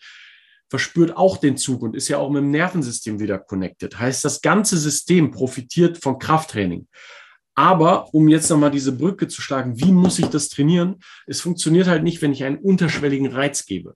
verspürt 0.68 1.16
auch 1.16 1.38
den 1.38 1.56
Zug 1.56 1.82
und 1.82 1.96
ist 1.96 2.08
ja 2.08 2.18
auch 2.18 2.30
mit 2.30 2.42
dem 2.42 2.50
Nervensystem 2.50 3.18
wieder 3.18 3.38
connected. 3.38 3.98
Heißt, 3.98 4.24
das 4.24 4.42
ganze 4.42 4.76
System 4.76 5.30
profitiert 5.30 5.98
von 5.98 6.18
Krafttraining. 6.18 6.86
Aber 7.54 8.12
um 8.12 8.28
jetzt 8.28 8.50
nochmal 8.50 8.70
diese 8.70 8.92
Brücke 8.92 9.28
zu 9.28 9.40
schlagen, 9.40 9.78
wie 9.78 9.92
muss 9.92 10.18
ich 10.18 10.26
das 10.26 10.48
trainieren? 10.48 11.00
Es 11.26 11.40
funktioniert 11.40 11.86
halt 11.86 12.02
nicht, 12.02 12.20
wenn 12.20 12.32
ich 12.32 12.44
einen 12.44 12.58
unterschwelligen 12.58 13.28
Reiz 13.28 13.64
gebe. 13.64 13.94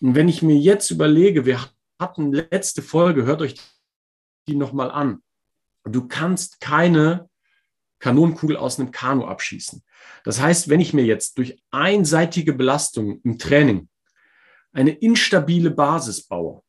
Und 0.00 0.14
wenn 0.14 0.28
ich 0.28 0.42
mir 0.42 0.56
jetzt 0.56 0.90
überlege, 0.90 1.46
wir 1.46 1.60
hatten 1.98 2.32
letzte 2.32 2.82
Folge, 2.82 3.24
hört 3.24 3.40
euch 3.40 3.54
die 4.48 4.56
nochmal 4.56 4.90
an. 4.90 5.22
Du 5.84 6.08
kannst 6.08 6.60
keine 6.60 7.30
Kanonenkugel 8.00 8.56
aus 8.56 8.78
einem 8.78 8.90
Kanu 8.90 9.24
abschießen. 9.24 9.82
Das 10.24 10.40
heißt, 10.40 10.68
wenn 10.68 10.80
ich 10.80 10.92
mir 10.92 11.04
jetzt 11.04 11.38
durch 11.38 11.62
einseitige 11.70 12.52
Belastung 12.52 13.20
im 13.22 13.38
Training 13.38 13.88
eine 14.72 14.90
instabile 14.90 15.70
Basis 15.70 16.26
baue, 16.26 16.62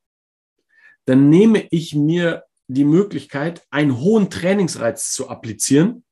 dann 1.05 1.29
nehme 1.29 1.67
ich 1.71 1.95
mir 1.95 2.43
die 2.67 2.85
Möglichkeit, 2.85 3.63
einen 3.69 3.99
hohen 3.99 4.29
Trainingsreiz 4.29 5.11
zu 5.13 5.29
applizieren, 5.29 6.03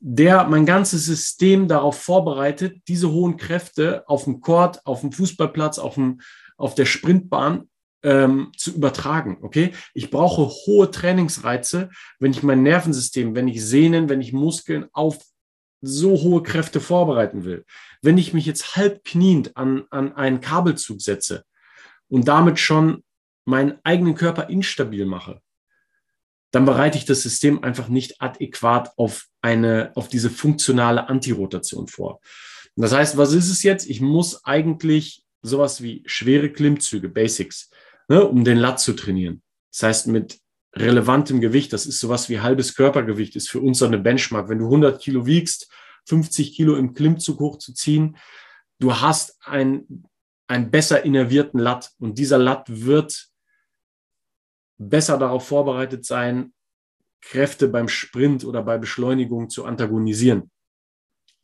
der 0.00 0.44
mein 0.44 0.66
ganzes 0.66 1.06
System 1.06 1.68
darauf 1.68 2.00
vorbereitet, 2.00 2.82
diese 2.88 3.10
hohen 3.10 3.36
Kräfte 3.36 4.08
auf 4.08 4.24
dem 4.24 4.40
Court, 4.40 4.84
auf 4.86 5.00
dem 5.00 5.12
Fußballplatz, 5.12 5.78
auf, 5.78 5.94
dem, 5.94 6.20
auf 6.56 6.74
der 6.74 6.84
Sprintbahn 6.84 7.68
ähm, 8.02 8.52
zu 8.56 8.72
übertragen. 8.72 9.38
Okay, 9.42 9.72
ich 9.94 10.10
brauche 10.10 10.48
hohe 10.66 10.90
Trainingsreize, 10.90 11.90
wenn 12.18 12.32
ich 12.32 12.42
mein 12.42 12.62
Nervensystem, 12.62 13.34
wenn 13.34 13.48
ich 13.48 13.64
Sehnen, 13.64 14.08
wenn 14.08 14.20
ich 14.20 14.32
Muskeln 14.32 14.86
auf 14.92 15.18
so 15.80 16.10
hohe 16.10 16.42
Kräfte 16.42 16.80
vorbereiten 16.80 17.44
will. 17.44 17.64
Wenn 18.02 18.18
ich 18.18 18.34
mich 18.34 18.46
jetzt 18.46 18.76
halb 18.76 19.04
kniend 19.04 19.56
an, 19.56 19.84
an 19.90 20.12
einen 20.14 20.40
Kabelzug 20.40 21.00
setze 21.00 21.44
und 22.08 22.28
damit 22.28 22.58
schon 22.58 23.03
meinen 23.44 23.78
eigenen 23.84 24.14
Körper 24.14 24.48
instabil 24.48 25.06
mache, 25.06 25.40
dann 26.50 26.64
bereite 26.64 26.96
ich 26.98 27.04
das 27.04 27.22
System 27.22 27.64
einfach 27.64 27.88
nicht 27.88 28.20
adäquat 28.22 28.92
auf 28.96 29.26
eine, 29.42 29.90
auf 29.96 30.08
diese 30.08 30.30
funktionale 30.30 31.08
Antirotation 31.08 31.88
vor. 31.88 32.20
das 32.76 32.92
heißt, 32.92 33.16
was 33.16 33.32
ist 33.32 33.50
es 33.50 33.62
jetzt? 33.62 33.88
Ich 33.90 34.00
muss 34.00 34.44
eigentlich 34.44 35.24
sowas 35.42 35.82
wie 35.82 36.02
schwere 36.06 36.50
Klimmzüge, 36.50 37.08
Basics, 37.08 37.70
ne, 38.08 38.24
um 38.24 38.44
den 38.44 38.58
Lat 38.58 38.80
zu 38.80 38.92
trainieren. 38.92 39.42
Das 39.72 39.82
heißt, 39.82 40.06
mit 40.06 40.38
relevantem 40.76 41.40
Gewicht, 41.40 41.72
das 41.72 41.86
ist 41.86 42.00
sowas 42.00 42.28
wie 42.28 42.40
halbes 42.40 42.74
Körpergewicht, 42.74 43.36
ist 43.36 43.50
für 43.50 43.60
uns 43.60 43.78
so 43.78 43.86
eine 43.86 43.98
Benchmark. 43.98 44.48
Wenn 44.48 44.58
du 44.58 44.66
100 44.66 45.00
Kilo 45.00 45.26
wiegst, 45.26 45.70
50 46.06 46.54
Kilo 46.54 46.76
im 46.76 46.94
Klimmzug 46.94 47.40
hochzuziehen, 47.40 48.16
du 48.78 48.94
hast 48.94 49.38
ein, 49.44 50.04
ein 50.46 50.70
besser 50.70 51.04
innervierten 51.04 51.60
Lat 51.60 51.92
und 51.98 52.18
dieser 52.18 52.38
Lat 52.38 52.66
wird 52.68 53.28
besser 54.78 55.18
darauf 55.18 55.46
vorbereitet 55.46 56.04
sein, 56.04 56.52
Kräfte 57.20 57.68
beim 57.68 57.88
Sprint 57.88 58.44
oder 58.44 58.62
bei 58.62 58.78
Beschleunigung 58.78 59.48
zu 59.48 59.64
antagonisieren. 59.64 60.50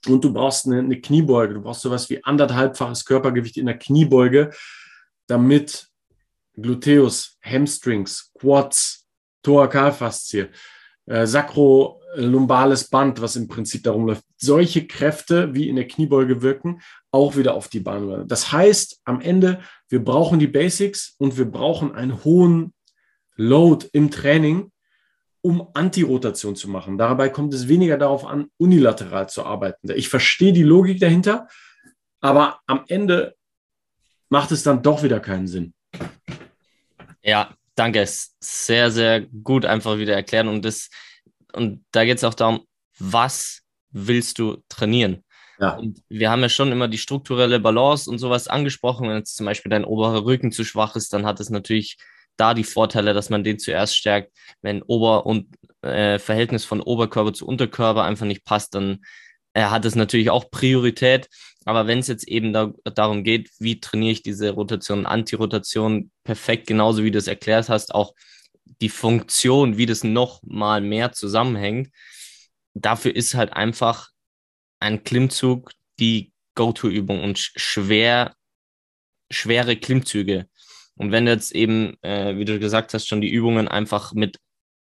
Und 0.06 0.24
du 0.24 0.32
brauchst 0.32 0.66
eine, 0.66 0.78
eine 0.78 1.00
Kniebeuge, 1.00 1.54
du 1.54 1.62
brauchst 1.62 1.82
sowas 1.82 2.08
wie 2.10 2.22
anderthalbfaches 2.24 3.04
Körpergewicht 3.04 3.56
in 3.56 3.66
der 3.66 3.78
Kniebeuge, 3.78 4.50
damit 5.26 5.88
Gluteus, 6.54 7.38
Hamstrings, 7.42 8.30
Quads, 8.38 9.06
Thorakalfaszie, 9.42 10.48
äh, 11.06 11.26
sakrolumbales 11.26 12.88
Band, 12.88 13.20
was 13.20 13.36
im 13.36 13.48
Prinzip 13.48 13.82
darum 13.84 14.06
läuft, 14.06 14.24
solche 14.36 14.86
Kräfte 14.86 15.54
wie 15.54 15.68
in 15.68 15.76
der 15.76 15.88
Kniebeuge 15.88 16.42
wirken, 16.42 16.80
auch 17.10 17.36
wieder 17.36 17.54
auf 17.54 17.68
die 17.68 17.80
Bahn. 17.80 18.26
Das 18.28 18.52
heißt, 18.52 19.00
am 19.04 19.20
Ende, 19.20 19.60
wir 19.88 20.04
brauchen 20.04 20.38
die 20.38 20.46
Basics 20.46 21.14
und 21.18 21.38
wir 21.38 21.46
brauchen 21.46 21.94
einen 21.94 22.22
hohen 22.24 22.72
Load 23.40 23.88
im 23.92 24.10
Training, 24.10 24.70
um 25.40 25.68
Antirotation 25.72 26.56
zu 26.56 26.68
machen. 26.68 26.98
Dabei 26.98 27.30
kommt 27.30 27.54
es 27.54 27.68
weniger 27.68 27.96
darauf 27.96 28.26
an, 28.26 28.50
unilateral 28.58 29.30
zu 29.30 29.46
arbeiten. 29.46 29.90
Ich 29.92 30.10
verstehe 30.10 30.52
die 30.52 30.62
Logik 30.62 31.00
dahinter, 31.00 31.48
aber 32.20 32.60
am 32.66 32.84
Ende 32.88 33.34
macht 34.28 34.52
es 34.52 34.62
dann 34.62 34.82
doch 34.82 35.02
wieder 35.02 35.20
keinen 35.20 35.46
Sinn. 35.46 35.72
Ja, 37.22 37.54
danke. 37.74 38.06
Sehr, 38.06 38.90
sehr 38.90 39.22
gut 39.22 39.64
einfach 39.64 39.96
wieder 39.96 40.14
erklären. 40.14 40.48
Und, 40.48 40.66
das, 40.66 40.90
und 41.54 41.82
da 41.92 42.04
geht 42.04 42.18
es 42.18 42.24
auch 42.24 42.34
darum, 42.34 42.66
was 42.98 43.62
willst 43.90 44.38
du 44.38 44.62
trainieren? 44.68 45.24
Ja. 45.58 45.76
Und 45.76 46.02
wir 46.10 46.30
haben 46.30 46.42
ja 46.42 46.50
schon 46.50 46.72
immer 46.72 46.88
die 46.88 46.98
strukturelle 46.98 47.58
Balance 47.58 48.10
und 48.10 48.18
sowas 48.18 48.48
angesprochen. 48.48 49.08
Wenn 49.08 49.16
jetzt 49.16 49.36
zum 49.36 49.46
Beispiel 49.46 49.70
dein 49.70 49.86
oberer 49.86 50.26
Rücken 50.26 50.52
zu 50.52 50.62
schwach 50.62 50.94
ist, 50.94 51.14
dann 51.14 51.24
hat 51.24 51.40
es 51.40 51.48
natürlich 51.48 51.96
da 52.40 52.54
die 52.54 52.64
Vorteile, 52.64 53.12
dass 53.14 53.30
man 53.30 53.44
den 53.44 53.58
zuerst 53.58 53.96
stärkt. 53.96 54.32
Wenn 54.62 54.82
Ober- 54.82 55.26
und 55.26 55.48
äh, 55.82 56.18
Verhältnis 56.18 56.64
von 56.64 56.80
Oberkörper 56.80 57.32
zu 57.32 57.46
Unterkörper 57.46 58.04
einfach 58.04 58.26
nicht 58.26 58.44
passt, 58.44 58.74
dann 58.74 59.00
äh, 59.54 59.64
hat 59.64 59.84
es 59.84 59.94
natürlich 59.94 60.30
auch 60.30 60.50
Priorität. 60.50 61.28
Aber 61.64 61.86
wenn 61.86 61.98
es 61.98 62.08
jetzt 62.08 62.26
eben 62.26 62.52
da, 62.52 62.72
darum 62.84 63.22
geht, 63.22 63.50
wie 63.58 63.80
trainiere 63.80 64.12
ich 64.12 64.22
diese 64.22 64.50
Rotation, 64.50 65.06
Antirotation 65.06 66.10
perfekt, 66.24 66.66
genauso 66.66 67.04
wie 67.04 67.10
du 67.10 67.18
es 67.18 67.26
erklärt 67.26 67.68
hast, 67.68 67.94
auch 67.94 68.14
die 68.80 68.88
Funktion, 68.88 69.76
wie 69.76 69.86
das 69.86 70.04
noch 70.04 70.40
mal 70.42 70.80
mehr 70.80 71.12
zusammenhängt, 71.12 71.90
dafür 72.74 73.14
ist 73.14 73.34
halt 73.34 73.52
einfach 73.52 74.08
ein 74.80 75.04
Klimmzug 75.04 75.72
die 75.98 76.32
Go-To-Übung 76.54 77.22
und 77.22 77.38
schwer, 77.38 78.34
schwere 79.30 79.76
Klimmzüge. 79.76 80.48
Und 81.00 81.12
wenn 81.12 81.24
du 81.24 81.32
jetzt 81.32 81.52
eben, 81.52 81.96
äh, 82.02 82.36
wie 82.36 82.44
du 82.44 82.58
gesagt 82.58 82.92
hast, 82.92 83.08
schon 83.08 83.22
die 83.22 83.30
Übungen 83.30 83.68
einfach 83.68 84.12
mit, 84.12 84.38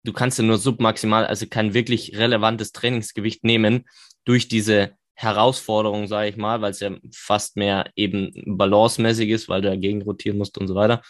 du 0.04 0.12
kannst 0.12 0.36
ja 0.36 0.44
nur 0.44 0.58
submaximal, 0.58 1.24
also 1.24 1.46
kein 1.46 1.72
wirklich 1.72 2.18
relevantes 2.18 2.72
Trainingsgewicht 2.72 3.44
nehmen, 3.44 3.88
durch 4.26 4.46
diese 4.46 4.92
Herausforderung, 5.14 6.08
sage 6.08 6.28
ich 6.28 6.36
mal, 6.36 6.60
weil 6.60 6.72
es 6.72 6.80
ja 6.80 6.90
fast 7.14 7.56
mehr 7.56 7.90
eben 7.96 8.30
balancemäßig 8.44 9.30
ist, 9.30 9.48
weil 9.48 9.62
du 9.62 9.70
dagegen 9.70 10.02
rotieren 10.02 10.36
musst 10.36 10.58
und 10.58 10.68
so 10.68 10.74
weiter, 10.74 11.00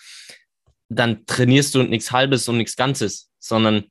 dann 0.88 1.26
trainierst 1.26 1.74
du 1.74 1.82
nichts 1.82 2.12
Halbes 2.12 2.48
und 2.48 2.58
nichts 2.58 2.76
Ganzes, 2.76 3.28
sondern 3.40 3.86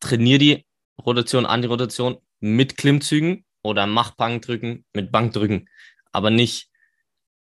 trainier 0.00 0.38
die 0.38 0.64
Rotation, 1.04 1.44
Antirotation 1.44 2.16
mit 2.40 2.78
Klimmzügen 2.78 3.44
oder 3.62 3.86
mach 3.86 4.12
Bankdrücken 4.12 4.86
mit 4.94 5.12
Bankdrücken, 5.12 5.68
aber 6.12 6.30
nicht 6.30 6.70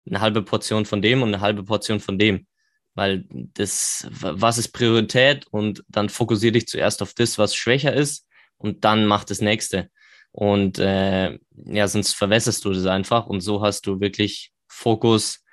eine 0.04 0.20
halbe 0.20 0.42
Portion 0.42 0.84
von 0.84 1.00
dem 1.00 1.22
und 1.22 1.28
eine 1.28 1.40
halbe 1.40 1.62
Portion 1.62 2.00
von 2.00 2.18
dem, 2.18 2.48
weil 2.94 3.24
das, 3.30 4.06
was 4.10 4.58
ist 4.58 4.72
Priorität 4.72 5.46
und 5.50 5.84
dann 5.88 6.08
fokussiere 6.08 6.52
dich 6.52 6.66
zuerst 6.66 7.02
auf 7.02 7.14
das, 7.14 7.38
was 7.38 7.54
schwächer 7.54 7.92
ist 7.92 8.26
und 8.58 8.84
dann 8.84 9.06
mach 9.06 9.24
das 9.24 9.40
nächste. 9.40 9.90
Und 10.30 10.78
äh, 10.78 11.38
ja, 11.66 11.88
sonst 11.88 12.14
verwässerst 12.14 12.64
du 12.64 12.72
das 12.72 12.86
einfach 12.86 13.26
und 13.26 13.40
so 13.40 13.62
hast 13.62 13.86
du 13.86 14.00
wirklich 14.00 14.52
Fokus, 14.66 15.44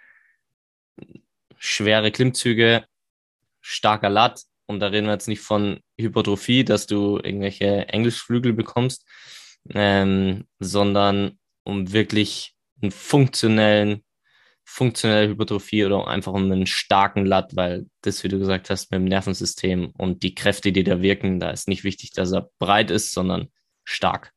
schwere 1.57 2.11
Klimmzüge, 2.11 2.85
starker 3.61 4.09
Lat. 4.09 4.41
Und 4.65 4.79
da 4.79 4.87
reden 4.87 5.07
wir 5.07 5.13
jetzt 5.13 5.27
nicht 5.27 5.41
von 5.41 5.79
Hypertrophie, 5.99 6.63
dass 6.63 6.87
du 6.87 7.17
irgendwelche 7.17 7.87
Englischflügel 7.89 8.53
bekommst, 8.53 9.05
ähm, 9.71 10.45
sondern 10.59 11.39
um 11.63 11.91
wirklich 11.91 12.55
einen 12.81 12.91
funktionellen, 12.91 14.03
funktionelle 14.71 15.29
Hypertrophie 15.29 15.83
oder 15.83 16.07
einfach 16.07 16.31
um 16.31 16.43
einen 16.43 16.67
starken 16.67 17.25
Lat, 17.25 17.55
weil 17.55 17.87
das, 18.01 18.23
wie 18.23 18.27
du 18.27 18.37
gesagt 18.37 18.69
hast, 18.69 18.91
mit 18.91 18.99
dem 18.99 19.05
Nervensystem 19.05 19.91
und 19.97 20.21
die 20.21 20.35
Kräfte, 20.35 20.71
die 20.71 20.83
da 20.83 21.01
wirken, 21.01 21.39
da 21.39 21.49
ist 21.49 21.67
nicht 21.67 21.83
wichtig, 21.83 22.11
dass 22.11 22.31
er 22.31 22.49
breit 22.59 22.91
ist, 22.91 23.11
sondern 23.11 23.47
stark. 23.83 24.31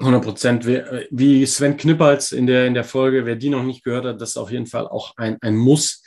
100 0.00 0.24
Prozent. 0.24 0.66
Wie 0.66 1.46
Sven 1.46 1.76
Knippals 1.76 2.32
in 2.32 2.46
der, 2.48 2.66
in 2.66 2.74
der 2.74 2.82
Folge, 2.82 3.24
wer 3.24 3.36
die 3.36 3.50
noch 3.50 3.62
nicht 3.62 3.84
gehört 3.84 4.04
hat, 4.04 4.20
das 4.20 4.30
ist 4.30 4.36
auf 4.36 4.50
jeden 4.50 4.66
Fall 4.66 4.88
auch 4.88 5.16
ein, 5.16 5.38
ein 5.40 5.56
Muss. 5.56 6.02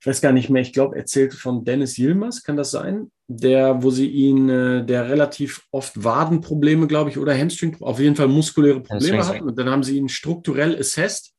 Ich 0.00 0.06
weiß 0.06 0.20
gar 0.20 0.32
nicht 0.32 0.50
mehr, 0.50 0.60
ich 0.60 0.74
glaube, 0.74 0.96
erzählt 0.96 1.32
von 1.32 1.64
Dennis 1.64 1.96
Yilmaz, 1.96 2.42
kann 2.42 2.58
das 2.58 2.70
sein? 2.70 3.10
Der, 3.26 3.82
wo 3.82 3.88
sie 3.88 4.08
ihn, 4.08 4.50
äh, 4.50 4.84
der 4.84 5.08
relativ 5.08 5.62
oft 5.70 6.04
Wadenprobleme, 6.04 6.86
glaube 6.86 7.08
ich, 7.08 7.16
oder 7.16 7.36
Hamstring, 7.36 7.78
auf 7.80 7.98
jeden 7.98 8.14
Fall 8.14 8.28
muskuläre 8.28 8.82
Probleme 8.82 9.26
hat. 9.26 9.40
Und 9.40 9.58
dann 9.58 9.70
haben 9.70 9.82
sie 9.82 9.96
ihn 9.96 10.10
strukturell 10.10 10.78
assessed, 10.78 11.33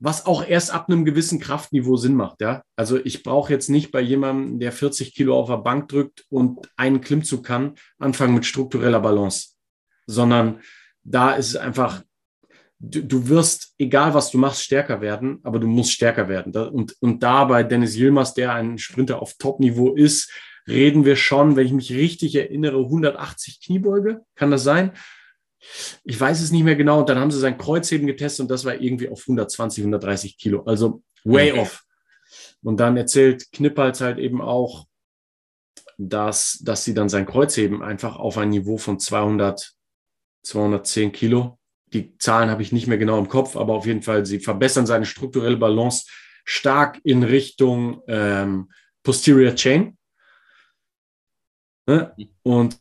was 0.00 0.26
auch 0.26 0.46
erst 0.46 0.72
ab 0.72 0.88
einem 0.88 1.04
gewissen 1.04 1.40
Kraftniveau 1.40 1.96
Sinn 1.96 2.14
macht. 2.14 2.40
Ja? 2.40 2.62
Also 2.76 2.98
ich 3.04 3.22
brauche 3.22 3.52
jetzt 3.52 3.68
nicht 3.68 3.90
bei 3.90 4.00
jemandem, 4.00 4.60
der 4.60 4.72
40 4.72 5.14
Kilo 5.14 5.38
auf 5.38 5.48
der 5.48 5.58
Bank 5.58 5.88
drückt 5.88 6.24
und 6.28 6.68
einen 6.76 7.00
Klimmzug 7.00 7.44
kann, 7.44 7.74
anfangen 7.98 8.34
mit 8.34 8.46
struktureller 8.46 9.00
Balance, 9.00 9.54
sondern 10.06 10.60
da 11.02 11.32
ist 11.32 11.48
es 11.48 11.56
einfach, 11.56 12.02
du, 12.78 13.02
du, 13.02 13.28
wirst, 13.28 13.74
egal 13.78 14.14
was 14.14 14.30
du 14.30 14.38
machst, 14.38 14.62
stärker 14.62 15.00
werden, 15.00 15.40
aber 15.42 15.58
du 15.58 15.66
musst 15.66 15.92
stärker 15.92 16.28
werden. 16.28 16.54
Und, 16.54 16.96
und 17.00 17.22
da 17.22 17.44
bei 17.44 17.62
Dennis 17.62 17.96
Yilmaz, 17.96 18.34
der 18.34 18.54
ein 18.54 18.78
Sprinter 18.78 19.20
auf 19.20 19.34
Top-Niveau 19.38 19.94
ist, 19.94 20.30
reden 20.68 21.04
wir 21.04 21.16
schon, 21.16 21.56
wenn 21.56 21.66
ich 21.66 21.72
mich 21.72 21.92
richtig 21.92 22.36
erinnere, 22.36 22.78
180 22.78 23.60
Kniebeuge. 23.62 24.20
Kann 24.36 24.50
das 24.50 24.62
sein? 24.62 24.92
Ich 26.04 26.18
weiß 26.20 26.40
es 26.40 26.50
nicht 26.50 26.64
mehr 26.64 26.76
genau. 26.76 27.00
Und 27.00 27.08
dann 27.08 27.18
haben 27.18 27.30
sie 27.30 27.40
sein 27.40 27.58
Kreuzheben 27.58 28.06
getestet 28.06 28.44
und 28.44 28.50
das 28.50 28.64
war 28.64 28.80
irgendwie 28.80 29.08
auf 29.08 29.20
120, 29.22 29.82
130 29.82 30.38
Kilo. 30.38 30.62
Also 30.64 31.02
way 31.24 31.52
okay. 31.52 31.60
off. 31.60 31.84
Und 32.62 32.78
dann 32.78 32.96
erzählt 32.96 33.50
Knippals 33.52 34.00
halt 34.00 34.18
eben 34.18 34.40
auch, 34.40 34.86
dass, 35.96 36.58
dass 36.62 36.84
sie 36.84 36.94
dann 36.94 37.08
sein 37.08 37.26
Kreuzheben 37.26 37.82
einfach 37.82 38.16
auf 38.16 38.38
ein 38.38 38.50
Niveau 38.50 38.76
von 38.78 39.00
200 39.00 39.74
210 40.48 41.12
Kilo. 41.12 41.58
Die 41.92 42.16
Zahlen 42.18 42.50
habe 42.50 42.62
ich 42.62 42.72
nicht 42.72 42.86
mehr 42.86 42.98
genau 42.98 43.18
im 43.18 43.28
Kopf, 43.28 43.56
aber 43.56 43.74
auf 43.74 43.86
jeden 43.86 44.02
Fall, 44.02 44.26
sie 44.26 44.40
verbessern 44.40 44.86
seine 44.86 45.06
strukturelle 45.06 45.56
Balance 45.56 46.06
stark 46.44 47.00
in 47.04 47.22
Richtung 47.22 48.02
ähm, 48.08 48.70
Posterior 49.02 49.54
Chain. 49.54 49.96
Ne? 51.86 52.14
Und, 52.42 52.78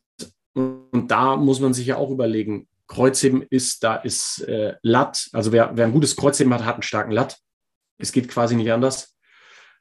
und 0.57 1.07
da 1.07 1.35
muss 1.35 1.59
man 1.59 1.73
sich 1.73 1.87
ja 1.87 1.97
auch 1.97 2.09
überlegen, 2.09 2.67
Kreuzheben 2.87 3.41
ist, 3.49 3.83
da 3.83 3.95
ist 3.95 4.41
äh, 4.47 4.75
Lat, 4.81 5.29
also 5.33 5.51
wer, 5.51 5.71
wer 5.75 5.85
ein 5.85 5.91
gutes 5.91 6.15
Kreuzheben 6.15 6.53
hat, 6.53 6.63
hat 6.63 6.75
einen 6.75 6.83
starken 6.83 7.11
Lat. 7.11 7.37
Es 7.97 8.11
geht 8.11 8.29
quasi 8.29 8.55
nicht 8.55 8.71
anders 8.71 9.17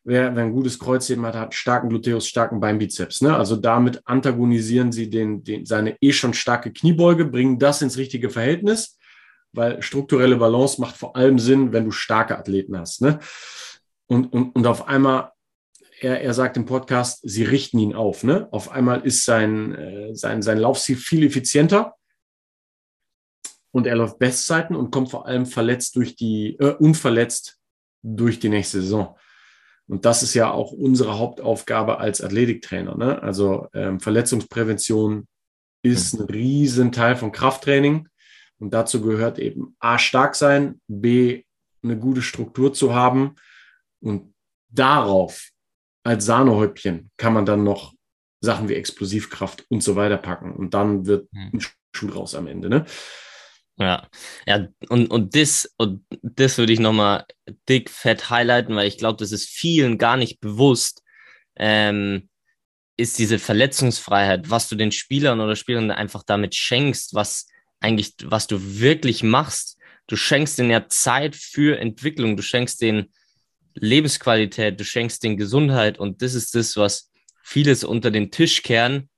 wer, 0.07 0.35
wer 0.35 0.45
ein 0.45 0.53
gutes 0.53 0.79
Kreuzheben 0.79 1.27
hat, 1.27 1.35
hat 1.35 1.55
starken 1.55 1.89
Gluteus, 1.89 2.27
starken 2.29 2.61
Beinbizeps. 2.61 3.21
Ne? 3.21 3.37
Also 3.37 3.57
damit 3.57 4.01
antagonisieren 4.07 4.93
sie 4.93 5.11
den, 5.11 5.43
den, 5.43 5.67
seine 5.67 5.97
eh 6.01 6.13
schon 6.13 6.33
starke 6.33 6.73
Kniebeuge, 6.73 7.27
bringen 7.27 7.59
das 7.59 7.83
ins 7.83 7.99
richtige 7.99 8.31
Verhältnis, 8.31 8.99
weil 9.53 9.83
strukturelle 9.83 10.37
Balance 10.37 10.81
macht 10.81 10.97
vor 10.97 11.17
allem 11.17 11.39
Sinn, 11.39 11.73
wenn 11.73 11.85
du 11.85 11.91
starke 11.91 12.39
Athleten 12.39 12.79
hast. 12.79 13.03
Ne? 13.03 13.19
Und, 14.07 14.33
und, 14.33 14.55
und 14.55 14.67
auf 14.67 14.87
einmal, 14.87 15.33
er, 16.01 16.21
er 16.21 16.35
sagt 16.35 16.57
im 16.57 16.67
Podcast, 16.67 17.21
sie 17.23 17.45
richten 17.45 17.79
ihn 17.79 17.95
auf. 17.95 18.25
Ne? 18.25 18.49
Auf 18.53 18.71
einmal 18.71 19.01
ist 19.03 19.25
sein, 19.25 19.75
äh, 19.75 20.15
sein, 20.15 20.43
sein 20.43 20.59
Laufziel 20.59 20.97
viel 20.97 21.25
effizienter 21.25 21.95
und 23.73 23.87
er 23.87 23.97
läuft 23.97 24.19
Bestzeiten 24.19 24.77
und 24.77 24.91
kommt 24.91 25.11
vor 25.11 25.27
allem 25.27 25.47
verletzt 25.47 25.97
durch 25.97 26.17
die, 26.17 26.57
äh, 26.59 26.75
unverletzt 26.75 27.59
durch 28.03 28.39
die 28.39 28.49
nächste 28.49 28.81
Saison. 28.81 29.17
Und 29.89 30.05
das 30.05 30.23
ist 30.23 30.35
ja 30.35 30.51
auch 30.51 30.73
unsere 30.73 31.19
Hauptaufgabe 31.19 31.99
als 31.99 32.21
Athletiktrainer. 32.21 32.97
Ne? 32.97 33.23
Also 33.23 33.69
ähm, 33.73 34.01
Verletzungsprävention 34.01 35.29
ist 35.83 36.15
ein 36.15 36.23
Riesenteil 36.23 37.17
von 37.17 37.33
Krafttraining. 37.33 38.09
Und 38.59 38.75
dazu 38.75 39.01
gehört 39.01 39.39
eben 39.39 39.77
A, 39.79 39.99
stark 39.99 40.35
sein, 40.35 40.81
B, 40.89 41.45
eine 41.83 41.99
gute 41.99 42.23
Struktur 42.23 42.73
zu 42.73 42.95
haben. 42.95 43.37
Und 44.01 44.35
darauf 44.71 45.51
als 46.07 46.25
Sahnehäubchen 46.25 47.11
kann 47.17 47.33
man 47.33 47.47
dann 47.47 47.65
noch 47.65 47.93
Sachen 48.41 48.69
wie 48.69 48.75
Explosivkraft 48.75 49.65
und 49.69 49.83
so 49.83 49.97
weiter 49.97 50.19
packen. 50.19 50.55
Und 50.55 50.75
dann 50.75 51.07
wird 51.07 51.33
mhm. 51.33 51.51
ein 51.55 51.61
Schuh 51.95 52.09
raus 52.09 52.35
am 52.35 52.47
Ende. 52.47 52.69
Ne? 52.69 52.85
Ja, 53.79 54.09
ja, 54.47 54.69
und, 54.89 55.11
und 55.11 55.37
das, 55.37 55.71
und 55.77 56.07
das 56.23 56.57
würde 56.57 56.73
ich 56.73 56.81
nochmal 56.81 57.27
dick 57.69 57.91
fett 57.91 58.31
highlighten, 58.31 58.75
weil 58.75 58.89
ich 58.89 58.97
glaube, 58.97 59.19
das 59.19 59.33
ist 59.33 59.49
vielen 59.49 59.99
gar 59.99 60.17
nicht 60.17 60.41
bewusst, 60.41 61.03
ähm, 61.57 62.31
ist 62.97 63.19
diese 63.19 63.39
Verletzungsfreiheit, 63.39 64.49
was 64.49 64.69
du 64.69 64.77
den 64.77 64.93
Spielern 64.93 65.41
oder 65.41 65.57
Spielern 65.57 65.91
einfach 65.91 66.23
damit 66.25 66.55
schenkst, 66.55 67.15
was 67.15 67.49
eigentlich, 67.81 68.15
was 68.25 68.47
du 68.47 68.81
wirklich 68.81 69.23
machst. 69.23 69.77
Du 70.07 70.17
schenkst 70.17 70.59
denen 70.59 70.71
ja 70.71 70.89
Zeit 70.89 71.37
für 71.37 71.79
Entwicklung, 71.79 72.37
du 72.37 72.43
schenkst 72.43 72.81
denen 72.81 73.13
Lebensqualität, 73.77 74.81
du 74.81 74.85
schenkst 74.85 75.23
denen 75.23 75.37
Gesundheit 75.37 75.99
und 75.99 76.23
das 76.23 76.35
ist 76.35 76.55
das, 76.55 76.77
was 76.77 77.11
vieles 77.43 77.85
unter 77.85 78.11
den 78.11 78.31
Tisch 78.31 78.63
kehren. 78.63 79.09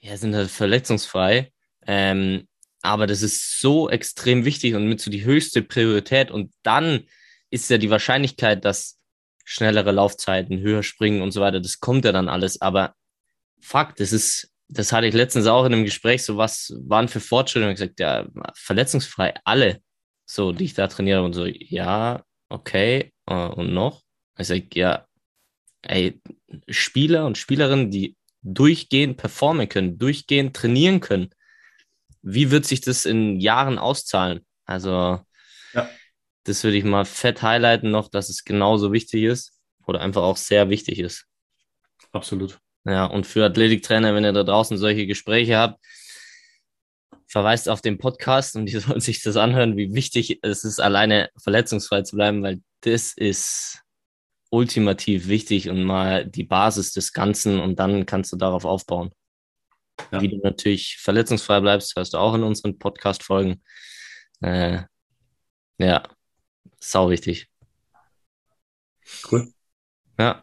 Ja, 0.00 0.16
sind 0.16 0.34
halt 0.34 0.50
verletzungsfrei. 0.50 1.52
Ähm, 1.86 2.48
aber 2.82 3.06
das 3.06 3.22
ist 3.22 3.60
so 3.60 3.88
extrem 3.90 4.44
wichtig 4.44 4.74
und 4.74 4.88
mit 4.88 5.00
so 5.00 5.10
die 5.10 5.24
höchste 5.24 5.62
Priorität. 5.62 6.30
Und 6.30 6.52
dann 6.62 7.04
ist 7.50 7.70
ja 7.70 7.78
die 7.78 7.90
Wahrscheinlichkeit, 7.90 8.64
dass 8.64 8.98
schnellere 9.44 9.92
Laufzeiten, 9.92 10.60
höher 10.60 10.82
springen 10.82 11.22
und 11.22 11.32
so 11.32 11.40
weiter, 11.40 11.60
das 11.60 11.80
kommt 11.80 12.04
ja 12.04 12.12
dann 12.12 12.28
alles. 12.28 12.60
Aber 12.60 12.94
Fakt, 13.60 14.00
das 14.00 14.12
ist, 14.12 14.52
das 14.68 14.92
hatte 14.92 15.06
ich 15.06 15.14
letztens 15.14 15.46
auch 15.46 15.64
in 15.64 15.72
einem 15.72 15.84
Gespräch, 15.84 16.22
so 16.22 16.36
was 16.36 16.72
waren 16.84 17.08
für 17.08 17.20
Fortschritte 17.20 17.66
und 17.66 17.72
ich 17.72 17.78
gesagt, 17.78 17.98
ja, 18.00 18.26
verletzungsfrei, 18.54 19.34
alle, 19.44 19.80
so, 20.26 20.52
die 20.52 20.64
ich 20.64 20.74
da 20.74 20.86
trainiere 20.86 21.22
und 21.22 21.32
so, 21.32 21.46
ja, 21.46 22.22
okay, 22.48 23.12
uh, 23.30 23.52
und 23.54 23.72
noch? 23.72 24.02
Ich 24.38 24.46
sage, 24.46 24.66
ja, 24.74 25.06
ey, 25.82 26.20
Spieler 26.68 27.26
und 27.26 27.38
Spielerinnen, 27.38 27.90
die 27.90 28.16
durchgehend 28.42 29.16
performen 29.16 29.68
können, 29.68 29.98
durchgehend 29.98 30.54
trainieren 30.54 31.00
können, 31.00 31.30
wie 32.22 32.50
wird 32.50 32.66
sich 32.66 32.80
das 32.80 33.04
in 33.04 33.40
Jahren 33.40 33.78
auszahlen? 33.78 34.46
Also, 34.64 35.20
ja. 35.72 35.88
das 36.44 36.64
würde 36.64 36.76
ich 36.76 36.84
mal 36.84 37.04
fett 37.04 37.42
highlighten 37.42 37.90
noch, 37.90 38.08
dass 38.08 38.28
es 38.28 38.44
genauso 38.44 38.92
wichtig 38.92 39.24
ist 39.24 39.52
oder 39.86 40.00
einfach 40.00 40.22
auch 40.22 40.36
sehr 40.36 40.68
wichtig 40.70 40.98
ist. 40.98 41.26
Absolut. 42.12 42.58
Ja, 42.84 43.04
und 43.06 43.26
für 43.26 43.44
Athletiktrainer, 43.44 44.14
wenn 44.14 44.24
ihr 44.24 44.32
da 44.32 44.44
draußen 44.44 44.78
solche 44.78 45.06
Gespräche 45.06 45.58
habt, 45.58 45.84
verweist 47.28 47.68
auf 47.68 47.80
den 47.80 47.98
Podcast 47.98 48.56
und 48.56 48.66
die 48.66 48.72
sollen 48.78 49.00
sich 49.00 49.22
das 49.22 49.36
anhören, 49.36 49.76
wie 49.76 49.94
wichtig 49.94 50.40
es 50.42 50.64
ist, 50.64 50.80
alleine 50.80 51.30
verletzungsfrei 51.36 52.02
zu 52.02 52.16
bleiben, 52.16 52.42
weil 52.42 52.62
das 52.80 53.12
ist 53.12 53.82
ultimativ 54.50 55.28
wichtig 55.28 55.68
und 55.68 55.84
mal 55.84 56.26
die 56.26 56.44
Basis 56.44 56.92
des 56.92 57.12
Ganzen 57.12 57.60
und 57.60 57.78
dann 57.78 58.06
kannst 58.06 58.32
du 58.32 58.36
darauf 58.36 58.64
aufbauen. 58.64 59.12
Ja. 60.10 60.22
Wie 60.22 60.28
du 60.28 60.38
natürlich 60.38 60.96
verletzungsfrei 60.98 61.60
bleibst, 61.60 61.96
hörst 61.96 62.14
du 62.14 62.18
auch 62.18 62.34
in 62.34 62.44
unseren 62.44 62.78
Podcast-Folgen. 62.78 63.62
Äh, 64.40 64.82
ja, 65.78 66.02
sau 66.80 67.10
wichtig. 67.10 67.48
Cool. 69.30 69.52
Ja. 70.18 70.42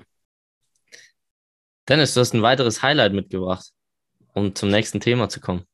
Dennis, 1.87 2.13
du 2.13 2.19
hast 2.19 2.33
ein 2.33 2.41
weiteres 2.41 2.81
Highlight 2.81 3.13
mitgebracht, 3.13 3.71
um 4.33 4.53
zum 4.53 4.69
nächsten 4.69 4.99
Thema 4.99 5.29
zu 5.29 5.39
kommen. 5.39 5.65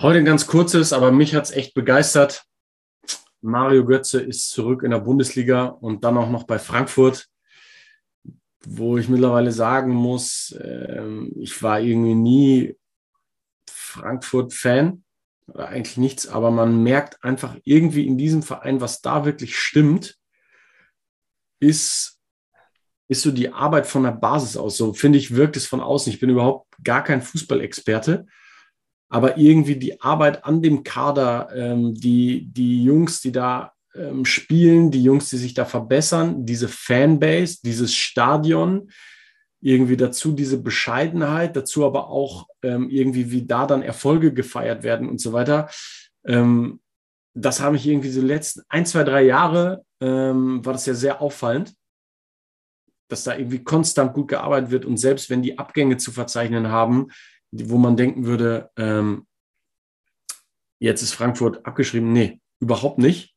Heute 0.00 0.20
ein 0.20 0.24
ganz 0.24 0.46
kurzes, 0.46 0.92
aber 0.92 1.10
mich 1.10 1.34
hat 1.34 1.46
es 1.46 1.50
echt 1.50 1.74
begeistert. 1.74 2.44
Mario 3.40 3.84
Götze 3.84 4.20
ist 4.20 4.48
zurück 4.50 4.84
in 4.84 4.92
der 4.92 5.00
Bundesliga 5.00 5.64
und 5.64 6.04
dann 6.04 6.16
auch 6.16 6.30
noch 6.30 6.44
bei 6.44 6.60
Frankfurt, 6.60 7.26
wo 8.64 8.96
ich 8.96 9.08
mittlerweile 9.08 9.50
sagen 9.50 9.92
muss, 9.92 10.52
äh, 10.52 11.02
ich 11.34 11.60
war 11.64 11.80
irgendwie 11.80 12.14
nie 12.14 12.76
Frankfurt-Fan 13.68 15.02
oder 15.48 15.66
eigentlich 15.66 15.96
nichts, 15.96 16.28
aber 16.28 16.52
man 16.52 16.80
merkt 16.84 17.24
einfach 17.24 17.56
irgendwie 17.64 18.06
in 18.06 18.16
diesem 18.16 18.44
Verein, 18.44 18.80
was 18.80 19.00
da 19.00 19.24
wirklich 19.24 19.58
stimmt, 19.58 20.16
ist 21.58 22.20
ist 23.08 23.22
so 23.22 23.32
die 23.32 23.52
Arbeit 23.52 23.88
von 23.88 24.04
der 24.04 24.12
Basis 24.12 24.56
aus. 24.56 24.76
So 24.76 24.92
finde 24.92 25.18
ich, 25.18 25.34
wirkt 25.34 25.56
es 25.56 25.66
von 25.66 25.80
außen. 25.80 26.12
Ich 26.12 26.20
bin 26.20 26.30
überhaupt 26.30 26.68
gar 26.84 27.02
kein 27.02 27.20
Fußballexperte, 27.20 28.26
aber 29.08 29.38
irgendwie 29.38 29.76
die 29.76 30.00
Arbeit 30.00 30.44
an 30.44 30.62
dem 30.62 30.82
Kader, 30.82 31.48
ähm, 31.54 31.94
die, 31.94 32.46
die 32.52 32.84
Jungs, 32.84 33.20
die 33.20 33.32
da 33.32 33.72
ähm, 33.94 34.24
spielen, 34.24 34.90
die 34.90 35.02
Jungs, 35.02 35.30
die 35.30 35.38
sich 35.38 35.54
da 35.54 35.64
verbessern, 35.64 36.44
diese 36.44 36.68
Fanbase, 36.68 37.58
dieses 37.64 37.94
Stadion, 37.94 38.90
irgendwie 39.60 39.96
dazu 39.96 40.32
diese 40.32 40.62
Bescheidenheit, 40.62 41.56
dazu 41.56 41.84
aber 41.84 42.10
auch 42.10 42.46
ähm, 42.62 42.90
irgendwie, 42.90 43.30
wie 43.30 43.46
da 43.46 43.66
dann 43.66 43.82
Erfolge 43.82 44.32
gefeiert 44.32 44.82
werden 44.82 45.08
und 45.08 45.20
so 45.20 45.32
weiter. 45.32 45.68
Ähm, 46.24 46.80
das 47.34 47.60
habe 47.60 47.76
ich 47.76 47.86
irgendwie 47.86 48.10
so 48.10 48.20
letzten 48.20 48.62
ein, 48.68 48.86
zwei, 48.86 49.04
drei 49.04 49.22
Jahre, 49.22 49.84
ähm, 50.00 50.64
war 50.64 50.74
das 50.74 50.86
ja 50.86 50.94
sehr 50.94 51.20
auffallend 51.20 51.74
dass 53.08 53.24
da 53.24 53.36
irgendwie 53.36 53.64
konstant 53.64 54.12
gut 54.12 54.28
gearbeitet 54.28 54.70
wird 54.70 54.84
und 54.84 54.98
selbst 54.98 55.30
wenn 55.30 55.42
die 55.42 55.58
Abgänge 55.58 55.96
zu 55.96 56.12
verzeichnen 56.12 56.68
haben, 56.68 57.08
wo 57.50 57.78
man 57.78 57.96
denken 57.96 58.26
würde, 58.26 58.70
ähm, 58.76 59.26
jetzt 60.78 61.02
ist 61.02 61.14
Frankfurt 61.14 61.64
abgeschrieben, 61.66 62.12
nee, 62.12 62.40
überhaupt 62.60 62.98
nicht, 62.98 63.34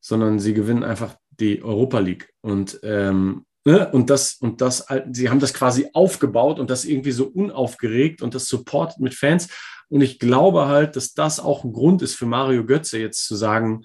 sondern 0.00 0.38
sie 0.38 0.54
gewinnen 0.54 0.84
einfach 0.84 1.16
die 1.30 1.62
Europa 1.62 1.98
League 1.98 2.32
und 2.40 2.80
ähm, 2.82 3.46
ne? 3.64 3.90
und 3.92 4.10
das 4.10 4.34
und 4.34 4.60
das, 4.60 4.86
sie 5.12 5.30
haben 5.30 5.40
das 5.40 5.54
quasi 5.54 5.88
aufgebaut 5.92 6.58
und 6.58 6.70
das 6.70 6.84
irgendwie 6.84 7.12
so 7.12 7.26
unaufgeregt 7.26 8.22
und 8.22 8.34
das 8.34 8.46
supportet 8.46 9.00
mit 9.00 9.14
Fans 9.14 9.48
und 9.88 10.00
ich 10.00 10.18
glaube 10.18 10.66
halt, 10.66 10.96
dass 10.96 11.14
das 11.14 11.40
auch 11.40 11.64
ein 11.64 11.72
Grund 11.72 12.02
ist 12.02 12.14
für 12.14 12.26
Mario 12.26 12.64
Götze 12.64 12.98
jetzt 12.98 13.26
zu 13.26 13.36
sagen, 13.36 13.84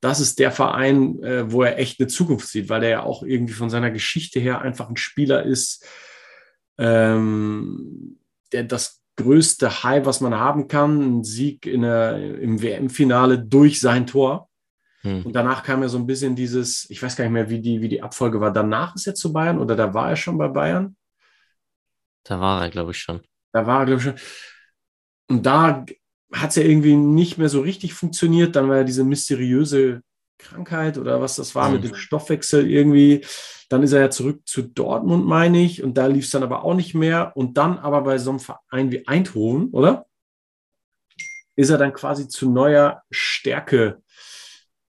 das 0.00 0.20
ist 0.20 0.38
der 0.38 0.52
Verein, 0.52 1.22
äh, 1.22 1.50
wo 1.50 1.62
er 1.62 1.78
echt 1.78 1.98
eine 1.98 2.06
Zukunft 2.06 2.48
sieht, 2.48 2.68
weil 2.68 2.84
er 2.84 2.90
ja 2.90 3.02
auch 3.02 3.22
irgendwie 3.22 3.54
von 3.54 3.70
seiner 3.70 3.90
Geschichte 3.90 4.38
her 4.38 4.60
einfach 4.60 4.88
ein 4.88 4.96
Spieler 4.96 5.44
ist, 5.44 5.84
ähm, 6.78 8.20
der 8.52 8.64
das 8.64 8.97
größte 9.18 9.82
High, 9.82 10.06
was 10.06 10.20
man 10.20 10.34
haben 10.34 10.68
kann, 10.68 11.18
ein 11.18 11.24
Sieg 11.24 11.66
in 11.66 11.82
der, 11.82 12.16
im 12.40 12.62
WM-Finale 12.62 13.38
durch 13.38 13.80
sein 13.80 14.06
Tor. 14.06 14.48
Hm. 15.02 15.26
Und 15.26 15.32
danach 15.34 15.62
kam 15.62 15.82
ja 15.82 15.88
so 15.88 15.98
ein 15.98 16.06
bisschen 16.06 16.36
dieses, 16.36 16.88
ich 16.88 17.02
weiß 17.02 17.16
gar 17.16 17.24
nicht 17.24 17.32
mehr, 17.32 17.50
wie 17.50 17.60
die, 17.60 17.80
wie 17.82 17.88
die 17.88 18.02
Abfolge 18.02 18.40
war. 18.40 18.52
Danach 18.52 18.94
ist 18.94 19.06
er 19.06 19.14
zu 19.14 19.32
Bayern 19.32 19.58
oder 19.58 19.76
da 19.76 19.92
war 19.92 20.10
er 20.10 20.16
schon 20.16 20.38
bei 20.38 20.48
Bayern? 20.48 20.96
Da 22.24 22.40
war 22.40 22.62
er, 22.62 22.70
glaube 22.70 22.92
ich, 22.92 22.98
schon. 22.98 23.20
Da 23.52 23.66
war 23.66 23.80
er, 23.80 23.86
glaube 23.86 23.98
ich, 23.98 24.04
schon. 24.04 24.14
Und 25.28 25.44
da 25.44 25.84
hat 26.32 26.50
es 26.50 26.56
ja 26.56 26.62
irgendwie 26.62 26.94
nicht 26.94 27.38
mehr 27.38 27.48
so 27.48 27.60
richtig 27.60 27.94
funktioniert. 27.94 28.54
Dann 28.54 28.68
war 28.68 28.78
ja 28.78 28.84
diese 28.84 29.04
mysteriöse 29.04 30.02
Krankheit 30.38 30.98
oder 30.98 31.20
was 31.20 31.36
das 31.36 31.54
war 31.54 31.68
mhm. 31.68 31.74
mit 31.74 31.84
dem 31.84 31.94
Stoffwechsel 31.94 32.70
irgendwie. 32.70 33.24
Dann 33.68 33.82
ist 33.82 33.92
er 33.92 34.00
ja 34.00 34.10
zurück 34.10 34.42
zu 34.46 34.62
Dortmund, 34.62 35.26
meine 35.26 35.62
ich, 35.62 35.82
und 35.82 35.98
da 35.98 36.06
lief 36.06 36.24
es 36.24 36.30
dann 36.30 36.42
aber 36.42 36.64
auch 36.64 36.74
nicht 36.74 36.94
mehr. 36.94 37.32
Und 37.34 37.58
dann 37.58 37.78
aber 37.78 38.02
bei 38.02 38.18
so 38.18 38.30
einem 38.30 38.40
Verein 38.40 38.90
wie 38.90 39.06
Eindhoven, 39.06 39.68
oder? 39.70 40.06
Ist 41.56 41.70
er 41.70 41.78
dann 41.78 41.92
quasi 41.92 42.28
zu 42.28 42.50
neuer 42.50 43.02
Stärke 43.10 44.00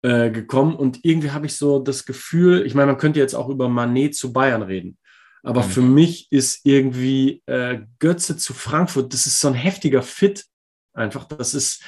äh, 0.04 0.30
gekommen. 0.30 0.76
Und 0.76 1.04
irgendwie 1.04 1.32
habe 1.32 1.48
ich 1.48 1.56
so 1.56 1.80
das 1.80 2.06
Gefühl, 2.06 2.66
ich 2.66 2.76
meine, 2.76 2.92
man 2.92 3.00
könnte 3.00 3.20
jetzt 3.20 3.34
auch 3.34 3.50
über 3.50 3.68
Manet 3.68 4.16
zu 4.16 4.32
Bayern 4.32 4.62
reden. 4.62 4.98
Aber 5.44 5.64
mhm. 5.64 5.70
für 5.70 5.82
mich 5.82 6.32
ist 6.32 6.66
irgendwie 6.66 7.42
äh, 7.48 7.82
Götze 8.00 8.38
zu 8.38 8.54
Frankfurt, 8.54 9.12
das 9.14 9.26
ist 9.26 9.40
so 9.40 9.48
ein 9.48 9.54
heftiger 9.56 10.04
Fit 10.04 10.46
Einfach, 10.94 11.26
das 11.26 11.54
ist 11.54 11.84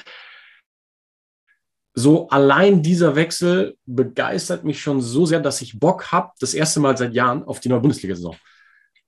so 1.94 2.28
allein 2.28 2.82
dieser 2.82 3.14
Wechsel 3.14 3.76
begeistert 3.86 4.64
mich 4.64 4.82
schon 4.82 5.00
so 5.00 5.26
sehr, 5.26 5.40
dass 5.40 5.62
ich 5.62 5.78
Bock 5.78 6.10
habe, 6.10 6.32
das 6.40 6.52
erste 6.52 6.80
Mal 6.80 6.96
seit 6.96 7.14
Jahren 7.14 7.44
auf 7.44 7.60
die 7.60 7.68
neue 7.68 7.80
Bundesliga-Saison. 7.80 8.36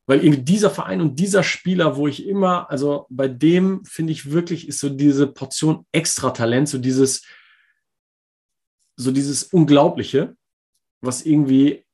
Weil 0.07 0.25
irgendwie 0.25 0.45
dieser 0.45 0.71
Verein 0.71 1.01
und 1.01 1.19
dieser 1.19 1.43
Spieler, 1.43 1.97
wo 1.97 2.07
ich 2.07 2.27
immer, 2.27 2.71
also 2.71 3.07
bei 3.11 3.27
dem 3.27 3.85
finde 3.85 4.13
ich 4.13 4.31
wirklich, 4.31 4.69
ist 4.69 4.79
so 4.79 4.89
diese 4.89 5.27
Portion 5.27 5.85
Extratalent, 5.91 6.69
so 6.69 6.79
dieses, 6.79 7.25
so 8.95 9.11
dieses 9.11 9.43
Unglaubliche, 9.43 10.37
was 11.01 11.27
irgendwie 11.27 11.85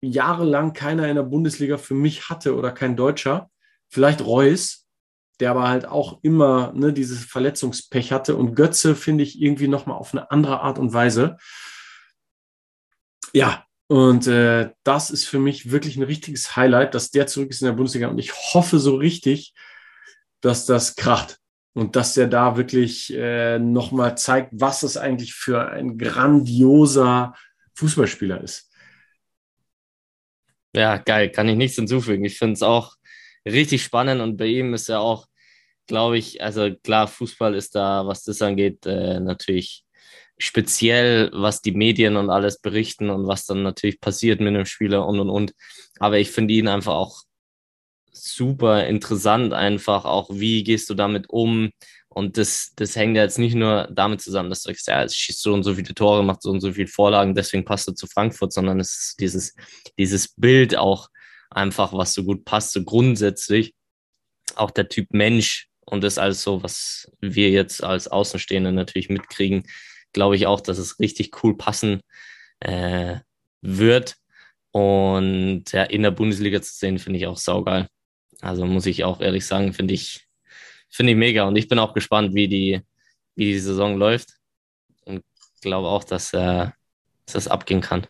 jahrelang 0.00 0.72
keiner 0.72 1.08
in 1.08 1.16
der 1.16 1.22
Bundesliga 1.24 1.76
für 1.76 1.94
mich 1.94 2.30
hatte 2.30 2.56
oder 2.56 2.72
kein 2.72 2.96
Deutscher. 2.96 3.50
Vielleicht 3.88 4.24
Reus, 4.24 4.81
der 5.42 5.50
aber 5.50 5.68
halt 5.68 5.86
auch 5.86 6.20
immer 6.22 6.72
ne, 6.72 6.92
dieses 6.92 7.24
Verletzungspech 7.24 8.12
hatte. 8.12 8.36
Und 8.36 8.54
Götze 8.54 8.94
finde 8.94 9.24
ich 9.24 9.42
irgendwie 9.42 9.66
nochmal 9.66 9.96
auf 9.96 10.14
eine 10.14 10.30
andere 10.30 10.60
Art 10.60 10.78
und 10.78 10.92
Weise. 10.92 11.36
Ja, 13.32 13.66
und 13.88 14.28
äh, 14.28 14.70
das 14.84 15.10
ist 15.10 15.24
für 15.24 15.40
mich 15.40 15.72
wirklich 15.72 15.96
ein 15.96 16.04
richtiges 16.04 16.54
Highlight, 16.54 16.94
dass 16.94 17.10
der 17.10 17.26
zurück 17.26 17.50
ist 17.50 17.60
in 17.60 17.66
der 17.66 17.72
Bundesliga. 17.72 18.06
Und 18.06 18.20
ich 18.20 18.32
hoffe 18.32 18.78
so 18.78 18.94
richtig, 18.94 19.52
dass 20.42 20.64
das 20.64 20.94
kracht 20.94 21.38
und 21.72 21.96
dass 21.96 22.14
der 22.14 22.28
da 22.28 22.56
wirklich 22.56 23.12
äh, 23.12 23.58
nochmal 23.58 24.16
zeigt, 24.16 24.50
was 24.52 24.82
das 24.82 24.96
eigentlich 24.96 25.34
für 25.34 25.68
ein 25.68 25.98
grandioser 25.98 27.34
Fußballspieler 27.74 28.40
ist. 28.44 28.70
Ja, 30.72 30.98
geil, 30.98 31.30
kann 31.30 31.48
ich 31.48 31.56
nichts 31.56 31.74
hinzufügen. 31.74 32.24
Ich 32.24 32.38
finde 32.38 32.52
es 32.52 32.62
auch 32.62 32.94
richtig 33.44 33.82
spannend 33.82 34.20
und 34.20 34.36
bei 34.36 34.46
ihm 34.46 34.72
ist 34.74 34.88
ja 34.88 34.98
auch 34.98 35.26
glaube 35.86 36.18
ich, 36.18 36.42
also 36.42 36.74
klar, 36.82 37.08
Fußball 37.08 37.54
ist 37.54 37.74
da, 37.74 38.06
was 38.06 38.24
das 38.24 38.42
angeht, 38.42 38.86
äh, 38.86 39.20
natürlich 39.20 39.84
speziell, 40.38 41.30
was 41.32 41.62
die 41.62 41.72
Medien 41.72 42.16
und 42.16 42.30
alles 42.30 42.60
berichten 42.60 43.10
und 43.10 43.26
was 43.26 43.46
dann 43.46 43.62
natürlich 43.62 44.00
passiert 44.00 44.40
mit 44.40 44.48
einem 44.48 44.66
Spieler 44.66 45.06
und 45.06 45.20
und 45.20 45.30
und. 45.30 45.54
Aber 46.00 46.18
ich 46.18 46.30
finde 46.30 46.54
ihn 46.54 46.68
einfach 46.68 46.94
auch 46.94 47.22
super 48.12 48.86
interessant 48.86 49.52
einfach. 49.52 50.04
Auch 50.04 50.30
wie 50.30 50.64
gehst 50.64 50.90
du 50.90 50.94
damit 50.94 51.28
um? 51.30 51.70
Und 52.08 52.36
das, 52.36 52.72
das 52.76 52.94
hängt 52.96 53.16
ja 53.16 53.22
jetzt 53.22 53.38
nicht 53.38 53.54
nur 53.54 53.88
damit 53.90 54.20
zusammen, 54.20 54.50
dass 54.50 54.62
du 54.62 54.70
sagst, 54.70 54.86
ja, 54.86 55.02
es 55.02 55.16
schießt 55.16 55.40
so 55.40 55.54
und 55.54 55.62
so 55.62 55.74
viele 55.74 55.94
Tore, 55.94 56.22
macht 56.22 56.42
so 56.42 56.50
und 56.50 56.60
so 56.60 56.72
viele 56.72 56.88
Vorlagen, 56.88 57.34
deswegen 57.34 57.64
passt 57.64 57.88
du 57.88 57.92
zu 57.92 58.06
Frankfurt, 58.06 58.52
sondern 58.52 58.80
es 58.80 58.90
ist 58.98 59.20
dieses, 59.20 59.54
dieses 59.98 60.34
Bild 60.34 60.76
auch 60.76 61.08
einfach, 61.50 61.92
was 61.94 62.12
so 62.12 62.24
gut 62.24 62.44
passt, 62.44 62.72
so 62.72 62.84
grundsätzlich. 62.84 63.74
Auch 64.56 64.70
der 64.70 64.88
Typ 64.88 65.06
Mensch 65.12 65.68
und 65.92 66.02
das 66.02 66.16
alles 66.16 66.42
so, 66.42 66.62
was 66.62 67.12
wir 67.20 67.50
jetzt 67.50 67.84
als 67.84 68.08
Außenstehende 68.08 68.72
natürlich 68.72 69.10
mitkriegen, 69.10 69.64
glaube 70.14 70.36
ich 70.36 70.46
auch, 70.46 70.62
dass 70.62 70.78
es 70.78 70.98
richtig 71.00 71.44
cool 71.44 71.54
passen 71.54 72.00
äh, 72.60 73.16
wird. 73.60 74.16
Und 74.70 75.64
ja, 75.72 75.82
in 75.82 76.02
der 76.02 76.10
Bundesliga 76.10 76.62
zu 76.62 76.72
sehen, 76.72 76.98
finde 76.98 77.18
ich 77.18 77.26
auch 77.26 77.36
saugeil. 77.36 77.88
Also 78.40 78.64
muss 78.64 78.86
ich 78.86 79.04
auch 79.04 79.20
ehrlich 79.20 79.44
sagen, 79.44 79.74
finde 79.74 79.92
ich, 79.92 80.26
finde 80.88 81.12
ich 81.12 81.18
mega. 81.18 81.44
Und 81.44 81.56
ich 81.56 81.68
bin 81.68 81.78
auch 81.78 81.92
gespannt, 81.92 82.34
wie 82.34 82.48
die, 82.48 82.80
wie 83.34 83.52
die 83.52 83.58
Saison 83.58 83.98
läuft. 83.98 84.38
Und 85.04 85.22
glaube 85.60 85.88
auch, 85.88 86.04
dass, 86.04 86.32
äh, 86.32 86.70
dass 87.26 87.34
das 87.34 87.48
abgehen 87.48 87.82
kann. 87.82 88.06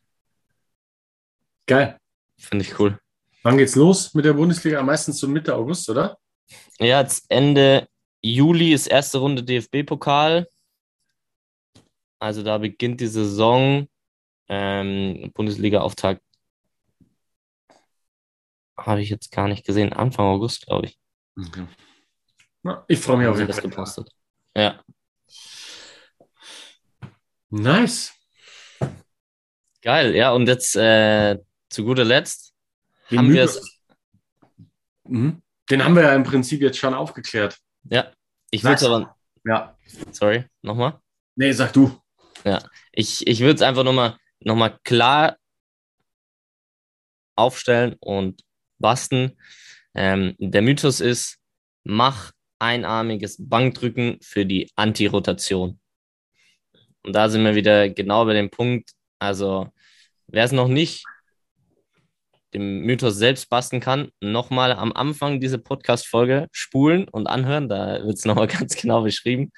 Geil. 1.67 1.99
Finde 2.39 2.65
ich 2.65 2.79
cool. 2.79 2.97
Wann 3.43 3.59
geht's 3.59 3.75
los 3.75 4.15
mit 4.15 4.25
der 4.25 4.35
Bundesliga? 4.35 4.81
Meistens 4.85 5.19
so 5.19 5.27
Mitte 5.27 5.57
August, 5.57 5.91
oder? 5.91 6.17
Ja, 6.79 7.01
jetzt 7.01 7.27
Ende 7.29 7.89
Juli 8.23 8.73
ist 8.73 8.87
erste 8.87 9.19
Runde 9.19 9.43
DFB-Pokal. 9.43 10.49
Also 12.19 12.43
da 12.43 12.59
beginnt 12.59 13.01
die 13.01 13.07
Saison. 13.07 13.89
Ähm, 14.49 15.31
Bundesliga-Auftakt 15.35 16.23
habe 18.77 19.03
ich 19.03 19.11
jetzt 19.11 19.31
gar 19.31 19.49
nicht 19.49 19.65
gesehen. 19.65 19.93
Anfang 19.93 20.27
August, 20.27 20.67
glaube 20.67 20.87
ich. 20.87 20.99
Okay. 21.39 21.67
Na, 22.63 22.85
ich 22.89 22.99
freue 22.99 23.19
mich 23.19 23.27
auf 23.27 23.45
das 23.45 23.61
gepostet. 23.61 24.11
Ja. 24.57 24.83
Nice. 27.51 28.13
Geil, 29.83 30.15
ja. 30.15 30.33
Und 30.33 30.47
jetzt 30.47 30.77
äh, 30.77 31.39
zu 31.69 31.85
guter 31.85 32.05
Letzt 32.05 32.55
Den 33.11 33.19
haben 33.19 33.33
wir 33.33 33.45
es. 33.45 33.81
Mhm. 35.05 35.43
Den 35.73 35.83
haben 35.83 35.97
wir 35.97 36.03
ja 36.03 36.15
im 36.15 36.23
Prinzip 36.23 36.61
jetzt 36.61 36.77
schon 36.77 36.93
aufgeklärt. 36.93 37.59
Ja. 37.85 38.13
Ich 38.51 38.63
würde 38.63 38.85
aber. 38.85 39.17
Ja. 39.43 39.75
Sorry, 40.11 40.45
nochmal? 40.61 41.01
Nee, 41.35 41.53
sag 41.53 41.73
du. 41.73 41.99
Ja. 42.45 42.63
Ich, 42.93 43.27
ich 43.27 43.41
würde 43.41 43.55
es 43.55 43.63
einfach 43.63 43.83
nochmal 43.83 44.19
noch 44.41 44.55
mal 44.55 44.79
klar 44.85 45.39
aufstellen 47.37 47.97
und 48.01 48.43
basten. 48.81 49.39
Ähm, 49.95 50.35
der 50.39 50.61
Mythos 50.61 51.01
ist, 51.01 51.39
mach 51.85 52.33
einarmiges 52.59 53.39
Bankdrücken 53.39 54.19
für 54.21 54.45
die 54.45 54.71
Antirotation. 54.77 55.81
Und 57.03 57.15
da 57.15 57.31
sind 57.31 57.45
wir 57.45 57.55
wieder 57.55 57.89
genau 57.89 58.27
bei 58.27 58.35
dem 58.35 58.51
Punkt. 58.51 58.91
Also, 59.19 59.73
wer 60.27 60.45
es 60.45 60.53
noch 60.53 60.69
nicht 60.69 61.07
dem 62.55 62.81
Mythos 62.81 63.17
selbst 63.17 63.49
basteln 63.49 63.81
kann, 63.81 64.11
nochmal 64.21 64.73
am 64.73 64.93
Anfang 64.93 65.41
diese 65.41 65.59
Podcast-Folge 65.59 66.49
spulen 66.53 67.09
und 67.09 67.27
anhören. 67.27 67.69
Da 67.69 68.05
wird 68.05 68.19
es 68.19 68.25
nochmal 68.27 68.47
ganz 68.47 68.77
genau 68.77 69.03
beschrieben, 69.03 69.53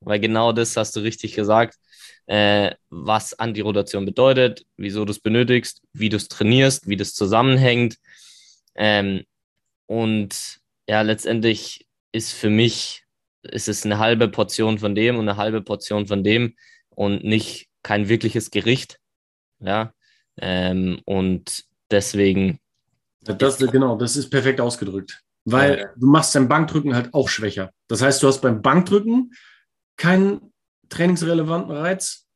weil 0.00 0.20
genau 0.20 0.52
das 0.52 0.76
hast 0.76 0.96
du 0.96 1.00
richtig 1.00 1.34
gesagt, 1.34 1.76
äh, 2.26 2.74
was 2.88 3.38
Antirotation 3.38 4.06
bedeutet, 4.06 4.64
wieso 4.76 5.04
du 5.04 5.10
es 5.10 5.20
benötigst, 5.20 5.82
wie 5.92 6.08
du 6.08 6.16
es 6.16 6.28
trainierst, 6.28 6.88
wie 6.88 6.96
das 6.96 7.14
zusammenhängt. 7.14 7.96
Ähm, 8.74 9.24
und 9.86 10.60
ja, 10.88 11.02
letztendlich 11.02 11.86
ist 12.12 12.32
für 12.32 12.50
mich, 12.50 13.04
ist 13.42 13.68
es 13.68 13.84
eine 13.84 13.98
halbe 13.98 14.28
Portion 14.28 14.78
von 14.78 14.94
dem 14.94 15.16
und 15.16 15.28
eine 15.28 15.36
halbe 15.36 15.62
Portion 15.62 16.06
von 16.06 16.24
dem 16.24 16.54
und 16.90 17.24
nicht 17.24 17.68
kein 17.82 18.08
wirkliches 18.08 18.50
Gericht. 18.50 18.98
Ja, 19.60 19.92
ähm, 20.40 21.00
und 21.04 21.64
deswegen. 21.94 22.58
Das, 23.20 23.58
genau, 23.58 23.96
das 23.96 24.16
ist 24.16 24.28
perfekt 24.28 24.60
ausgedrückt. 24.60 25.22
Weil 25.46 25.78
ja. 25.78 25.86
du 25.96 26.06
machst 26.06 26.34
dein 26.34 26.48
Bankdrücken 26.48 26.94
halt 26.94 27.12
auch 27.14 27.28
schwächer. 27.28 27.70
Das 27.88 28.02
heißt, 28.02 28.22
du 28.22 28.28
hast 28.28 28.40
beim 28.40 28.60
Bankdrücken 28.60 29.32
keinen 29.96 30.52
trainingsrelevanten 30.88 31.70
Reiz, 31.74 32.26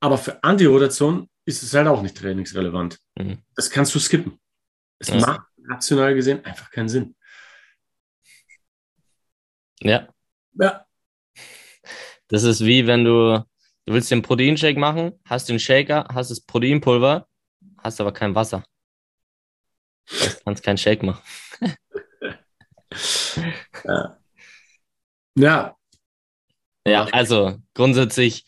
aber 0.00 0.18
für 0.18 0.42
Antirotation 0.42 1.28
ist 1.44 1.62
es 1.62 1.72
halt 1.74 1.86
auch 1.86 2.02
nicht 2.02 2.16
trainingsrelevant. 2.16 2.98
Mhm. 3.18 3.38
Das 3.54 3.70
kannst 3.70 3.94
du 3.94 3.98
skippen. 3.98 4.38
Es 4.98 5.08
ja. 5.08 5.16
macht 5.16 5.40
rational 5.68 6.14
gesehen 6.14 6.44
einfach 6.44 6.70
keinen 6.70 6.88
Sinn. 6.88 7.14
Ja. 9.80 10.08
Ja. 10.54 10.86
Das 12.28 12.42
ist 12.42 12.64
wie 12.64 12.86
wenn 12.86 13.04
du, 13.04 13.44
du 13.84 13.92
willst 13.92 14.10
den 14.10 14.22
Proteinshake 14.22 14.78
machen, 14.78 15.12
hast 15.24 15.48
den 15.48 15.60
Shaker, 15.60 16.06
hast 16.12 16.30
das 16.30 16.40
Proteinpulver, 16.40 17.28
hast 17.86 18.00
aber 18.00 18.12
kein 18.12 18.34
Wasser. 18.34 18.64
Du 20.08 20.44
kannst 20.44 20.62
keinen 20.62 20.78
Shake 20.78 21.02
machen. 21.02 21.22
ja. 23.84 24.18
ja. 25.36 25.76
Ja, 26.86 27.04
also 27.06 27.58
grundsätzlich 27.74 28.44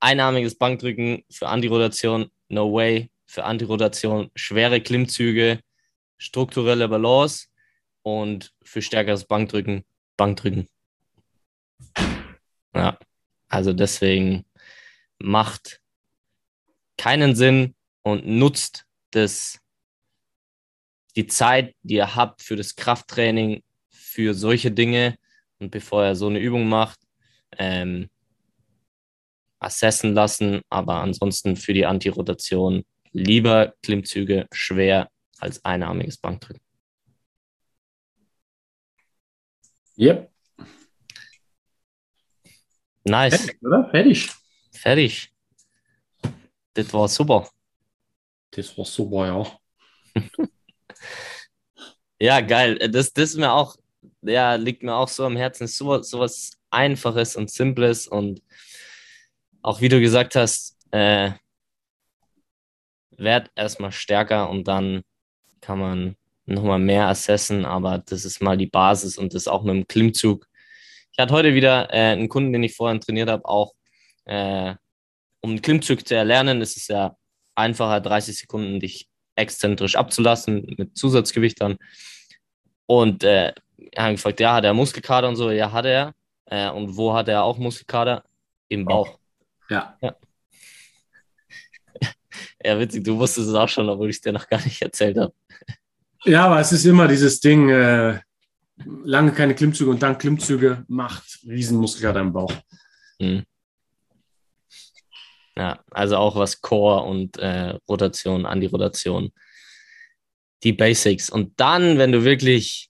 einarmiges 0.00 0.56
Bankdrücken 0.58 1.24
für 1.30 1.48
Antirotation, 1.48 2.30
no 2.48 2.72
way. 2.72 3.10
Für 3.26 3.44
Antirotation 3.44 4.30
schwere 4.34 4.82
Klimmzüge, 4.82 5.60
strukturelle 6.18 6.86
Balance 6.88 7.46
und 8.02 8.52
für 8.62 8.82
stärkeres 8.82 9.24
Bankdrücken, 9.24 9.84
Bankdrücken. 10.18 10.68
Ja, 12.74 12.98
also 13.48 13.72
deswegen 13.72 14.44
macht 15.18 15.80
keinen 16.98 17.34
Sinn 17.34 17.74
und 18.02 18.26
nutzt 18.26 18.84
das, 19.10 19.58
die 21.16 21.26
Zeit, 21.26 21.74
die 21.82 21.94
ihr 21.94 22.14
habt 22.14 22.42
für 22.42 22.56
das 22.56 22.74
Krafttraining, 22.74 23.62
für 23.90 24.34
solche 24.34 24.70
Dinge 24.70 25.16
und 25.58 25.70
bevor 25.70 26.04
ihr 26.04 26.16
so 26.16 26.26
eine 26.28 26.38
Übung 26.38 26.68
macht, 26.68 26.98
ähm, 27.58 28.08
assessen 29.58 30.14
lassen, 30.14 30.60
aber 30.68 30.96
ansonsten 30.96 31.56
für 31.56 31.72
die 31.72 31.86
Antirotation 31.86 32.84
lieber 33.12 33.74
Klimmzüge 33.82 34.46
schwer 34.52 35.08
als 35.38 35.64
einarmiges 35.64 36.18
Bankdrücken. 36.18 36.62
Yep. 39.98 40.32
Nice. 43.04 43.36
Fertig, 43.36 43.62
oder? 43.62 43.90
Fertig. 43.90 44.30
Fertig. 44.72 45.32
Das 46.74 46.92
war 46.94 47.08
super. 47.08 47.48
Das 48.52 48.76
war 48.76 48.84
super, 48.84 49.26
ja. 49.26 50.22
ja, 52.20 52.40
geil. 52.40 52.78
Das, 52.90 53.12
das 53.12 53.30
ist 53.30 53.36
mir 53.36 53.52
auch, 53.52 53.76
ja, 54.20 54.54
liegt 54.54 54.82
mir 54.82 54.94
auch 54.94 55.08
so 55.08 55.24
am 55.24 55.36
Herzen. 55.36 55.66
So, 55.66 56.02
so 56.02 56.20
was 56.20 56.52
Einfaches 56.70 57.34
und 57.36 57.50
Simples 57.50 58.06
und 58.06 58.42
auch 59.62 59.80
wie 59.80 59.88
du 59.88 60.00
gesagt 60.00 60.36
hast, 60.36 60.76
äh, 60.90 61.32
werd 63.16 63.50
erstmal 63.54 63.92
stärker 63.92 64.50
und 64.50 64.68
dann 64.68 65.02
kann 65.60 65.78
man 65.78 66.16
nochmal 66.44 66.78
mehr 66.78 67.08
assessen, 67.08 67.64
aber 67.64 67.98
das 67.98 68.24
ist 68.24 68.42
mal 68.42 68.56
die 68.56 68.66
Basis 68.66 69.16
und 69.16 69.34
das 69.34 69.48
auch 69.48 69.62
mit 69.62 69.74
dem 69.74 69.86
Klimmzug. 69.86 70.46
Ich 71.12 71.18
hatte 71.18 71.32
heute 71.32 71.54
wieder 71.54 71.88
äh, 71.92 72.12
einen 72.12 72.28
Kunden, 72.28 72.52
den 72.52 72.64
ich 72.64 72.74
vorhin 72.74 73.00
trainiert 73.00 73.30
habe, 73.30 73.44
auch 73.46 73.72
äh, 74.24 74.74
um 75.40 75.50
einen 75.50 75.62
Klimmzug 75.62 76.06
zu 76.06 76.16
erlernen, 76.16 76.60
ist 76.60 76.76
es 76.76 76.88
ja 76.88 77.16
einfacher, 77.54 78.00
30 78.00 78.38
Sekunden 78.38 78.80
dich 78.80 79.08
exzentrisch 79.36 79.96
abzulassen 79.96 80.74
mit 80.76 80.96
Zusatzgewichtern. 80.96 81.76
Und 82.86 83.24
äh, 83.24 83.52
haben 83.96 84.14
gefragt, 84.14 84.40
ja, 84.40 84.54
hat 84.54 84.64
er 84.64 84.74
Muskelkater 84.74 85.28
und 85.28 85.36
so? 85.36 85.50
Ja, 85.50 85.72
hat 85.72 85.86
er. 85.86 86.14
Äh, 86.46 86.70
und 86.70 86.96
wo 86.96 87.14
hat 87.14 87.28
er 87.28 87.44
auch 87.44 87.58
Muskelkater? 87.58 88.24
Im 88.68 88.84
Bauch. 88.84 89.18
Ja. 89.68 89.96
ja. 90.00 90.14
Ja, 92.64 92.78
witzig, 92.78 93.02
du 93.02 93.18
wusstest 93.18 93.48
es 93.48 93.54
auch 93.54 93.68
schon, 93.68 93.88
obwohl 93.88 94.08
ich 94.08 94.16
es 94.16 94.22
dir 94.22 94.32
noch 94.32 94.48
gar 94.48 94.62
nicht 94.62 94.80
erzählt 94.80 95.18
habe. 95.18 95.34
Ja, 96.24 96.46
aber 96.46 96.60
es 96.60 96.70
ist 96.70 96.84
immer 96.84 97.08
dieses 97.08 97.40
Ding, 97.40 97.68
äh, 97.68 98.20
lange 99.04 99.32
keine 99.32 99.54
Klimmzüge 99.54 99.90
und 99.90 100.02
dann 100.02 100.16
Klimmzüge 100.16 100.84
macht 100.88 101.40
Riesenmuskelkater 101.44 102.20
im 102.20 102.32
Bauch. 102.32 102.52
Mhm. 103.18 103.44
Ja, 105.56 105.80
also 105.90 106.16
auch 106.16 106.36
was 106.36 106.60
Core 106.60 107.04
und 107.04 107.38
äh, 107.38 107.76
Rotation, 107.88 108.46
Anti-Rotation. 108.46 109.32
Die 110.62 110.72
Basics. 110.72 111.28
Und 111.28 111.58
dann, 111.60 111.98
wenn 111.98 112.12
du 112.12 112.24
wirklich 112.24 112.88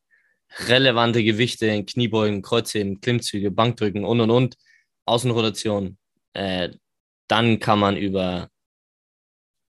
relevante 0.69 1.25
Gewichte 1.25 1.67
in 1.67 1.87
Kniebeugen, 1.87 2.43
Kreuzheben, 2.43 3.01
Klimmzüge, 3.01 3.51
Bankdrücken 3.51 4.05
und 4.05 4.21
und 4.21 4.31
und, 4.31 4.57
Außenrotation, 5.07 5.99
äh, 6.35 6.71
dann 7.29 7.59
kann 7.61 7.79
man 7.79 7.97
über 7.97 8.49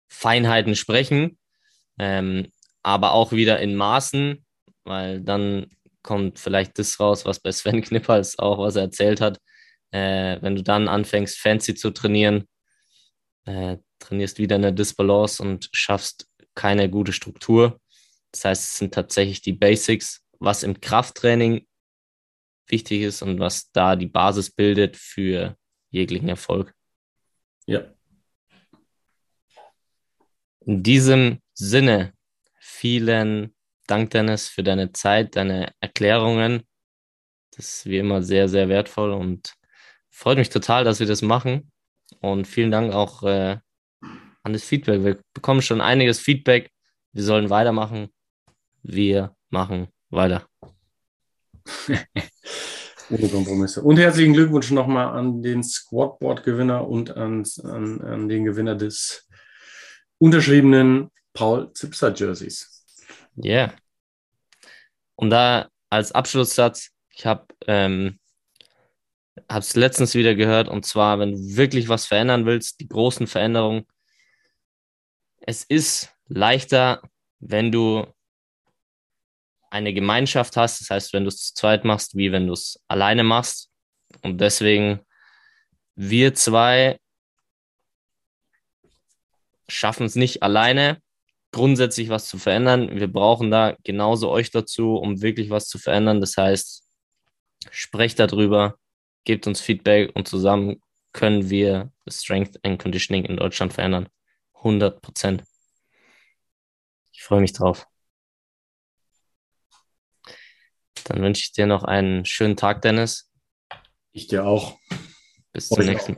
Feinheiten 0.08 0.74
sprechen, 0.76 1.38
ähm, 1.98 2.52
aber 2.82 3.12
auch 3.12 3.32
wieder 3.32 3.60
in 3.60 3.76
Maßen. 3.76 4.44
weil 4.84 5.20
dann 5.20 5.66
kommt 6.02 6.38
vielleicht 6.38 6.78
das 6.78 6.98
raus, 7.00 7.24
was 7.26 7.40
bei 7.40 7.52
Sven 7.52 7.82
Knippers 7.82 8.38
auch, 8.38 8.58
was 8.58 8.76
er 8.76 8.82
erzählt 8.84 9.20
hat. 9.20 9.38
Äh, 9.92 10.38
wenn 10.42 10.56
du 10.56 10.62
dann 10.62 10.88
anfängst, 10.88 11.38
fancy 11.38 11.74
zu 11.74 11.90
trainieren, 11.90 12.46
äh, 13.50 13.78
trainierst 13.98 14.38
wieder 14.38 14.56
eine 14.56 14.72
Disbalance 14.72 15.42
und 15.42 15.68
schaffst 15.72 16.28
keine 16.54 16.88
gute 16.88 17.12
Struktur. 17.12 17.80
Das 18.32 18.44
heißt, 18.44 18.64
es 18.64 18.78
sind 18.78 18.94
tatsächlich 18.94 19.42
die 19.42 19.52
Basics, 19.52 20.24
was 20.38 20.62
im 20.62 20.80
Krafttraining 20.80 21.66
wichtig 22.68 23.02
ist 23.02 23.22
und 23.22 23.40
was 23.40 23.70
da 23.72 23.96
die 23.96 24.06
Basis 24.06 24.50
bildet 24.50 24.96
für 24.96 25.56
jeglichen 25.90 26.28
Erfolg. 26.28 26.72
Ja. 27.66 27.92
In 30.60 30.82
diesem 30.82 31.40
Sinne, 31.54 32.12
vielen 32.60 33.54
Dank, 33.86 34.10
Dennis, 34.10 34.48
für 34.48 34.62
deine 34.62 34.92
Zeit, 34.92 35.34
deine 35.34 35.72
Erklärungen. 35.80 36.62
Das 37.56 37.66
ist 37.66 37.86
wie 37.86 37.98
immer 37.98 38.22
sehr, 38.22 38.48
sehr 38.48 38.68
wertvoll 38.68 39.10
und 39.10 39.54
freut 40.10 40.38
mich 40.38 40.50
total, 40.50 40.84
dass 40.84 41.00
wir 41.00 41.06
das 41.06 41.22
machen. 41.22 41.69
Und 42.20 42.46
vielen 42.46 42.70
Dank 42.70 42.92
auch 42.92 43.22
äh, 43.22 43.58
an 44.42 44.52
das 44.52 44.64
Feedback. 44.64 45.04
Wir 45.04 45.18
bekommen 45.34 45.62
schon 45.62 45.80
einiges 45.80 46.20
Feedback. 46.20 46.70
Wir 47.12 47.22
sollen 47.22 47.50
weitermachen. 47.50 48.08
Wir 48.82 49.34
machen 49.50 49.88
weiter. 50.10 50.46
Ohne 53.10 53.28
Kompromisse. 53.28 53.82
Und 53.82 53.98
herzlichen 53.98 54.34
Glückwunsch 54.34 54.70
nochmal 54.70 55.18
an 55.18 55.42
den 55.42 55.64
Squadboard-Gewinner 55.64 56.86
und 56.86 57.16
an, 57.16 57.44
an, 57.64 58.00
an 58.00 58.28
den 58.28 58.44
Gewinner 58.44 58.76
des 58.76 59.28
unterschriebenen 60.18 61.10
Paul 61.32 61.72
Zipser 61.72 62.14
Jerseys. 62.14 62.84
Ja. 63.34 63.52
Yeah. 63.52 63.74
Und 65.16 65.30
da 65.30 65.68
als 65.90 66.12
Abschlusssatz, 66.12 66.90
ich 67.10 67.26
habe 67.26 67.46
ähm, 67.66 68.19
es 69.58 69.74
letztens 69.74 70.14
wieder 70.14 70.34
gehört, 70.34 70.68
und 70.68 70.86
zwar, 70.86 71.18
wenn 71.18 71.32
du 71.32 71.56
wirklich 71.56 71.88
was 71.88 72.06
verändern 72.06 72.46
willst, 72.46 72.80
die 72.80 72.88
großen 72.88 73.26
Veränderungen, 73.26 73.86
es 75.40 75.64
ist 75.64 76.14
leichter, 76.28 77.02
wenn 77.40 77.72
du 77.72 78.06
eine 79.70 79.92
Gemeinschaft 79.92 80.56
hast, 80.56 80.80
das 80.80 80.90
heißt, 80.90 81.12
wenn 81.12 81.24
du 81.24 81.28
es 81.28 81.46
zu 81.46 81.54
zweit 81.54 81.84
machst, 81.84 82.16
wie 82.16 82.32
wenn 82.32 82.46
du 82.46 82.52
es 82.52 82.80
alleine 82.88 83.24
machst. 83.24 83.70
Und 84.22 84.40
deswegen, 84.40 85.00
wir 85.94 86.34
zwei 86.34 86.98
schaffen 89.68 90.06
es 90.06 90.16
nicht 90.16 90.42
alleine, 90.42 91.00
grundsätzlich 91.52 92.08
was 92.08 92.28
zu 92.28 92.38
verändern. 92.38 92.98
Wir 92.98 93.12
brauchen 93.12 93.50
da 93.50 93.76
genauso 93.84 94.30
euch 94.30 94.50
dazu, 94.50 94.96
um 94.96 95.22
wirklich 95.22 95.50
was 95.50 95.68
zu 95.68 95.78
verändern. 95.78 96.20
Das 96.20 96.36
heißt, 96.36 96.84
sprecht 97.70 98.18
darüber, 98.18 98.76
gebt 99.24 99.46
uns 99.46 99.60
Feedback 99.60 100.14
und 100.14 100.28
zusammen 100.28 100.82
können 101.12 101.50
wir 101.50 101.92
Strength 102.08 102.64
and 102.64 102.80
Conditioning 102.80 103.24
in 103.24 103.36
Deutschland 103.36 103.72
verändern. 103.72 104.08
100 104.54 105.00
Prozent. 105.00 105.44
Ich 107.12 107.22
freue 107.22 107.40
mich 107.40 107.52
drauf. 107.52 107.86
Dann 111.04 111.22
wünsche 111.22 111.42
ich 111.42 111.52
dir 111.52 111.66
noch 111.66 111.84
einen 111.84 112.24
schönen 112.24 112.56
Tag, 112.56 112.82
Dennis. 112.82 113.30
Ich 114.12 114.28
dir 114.28 114.44
auch. 114.44 114.78
Bis 115.52 115.68
zum 115.68 115.84
nächsten, 115.84 116.16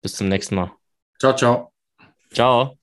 bis 0.00 0.14
zum 0.14 0.28
nächsten 0.28 0.54
Mal. 0.54 0.72
Ciao, 1.18 1.34
ciao. 1.36 1.72
Ciao. 2.32 2.78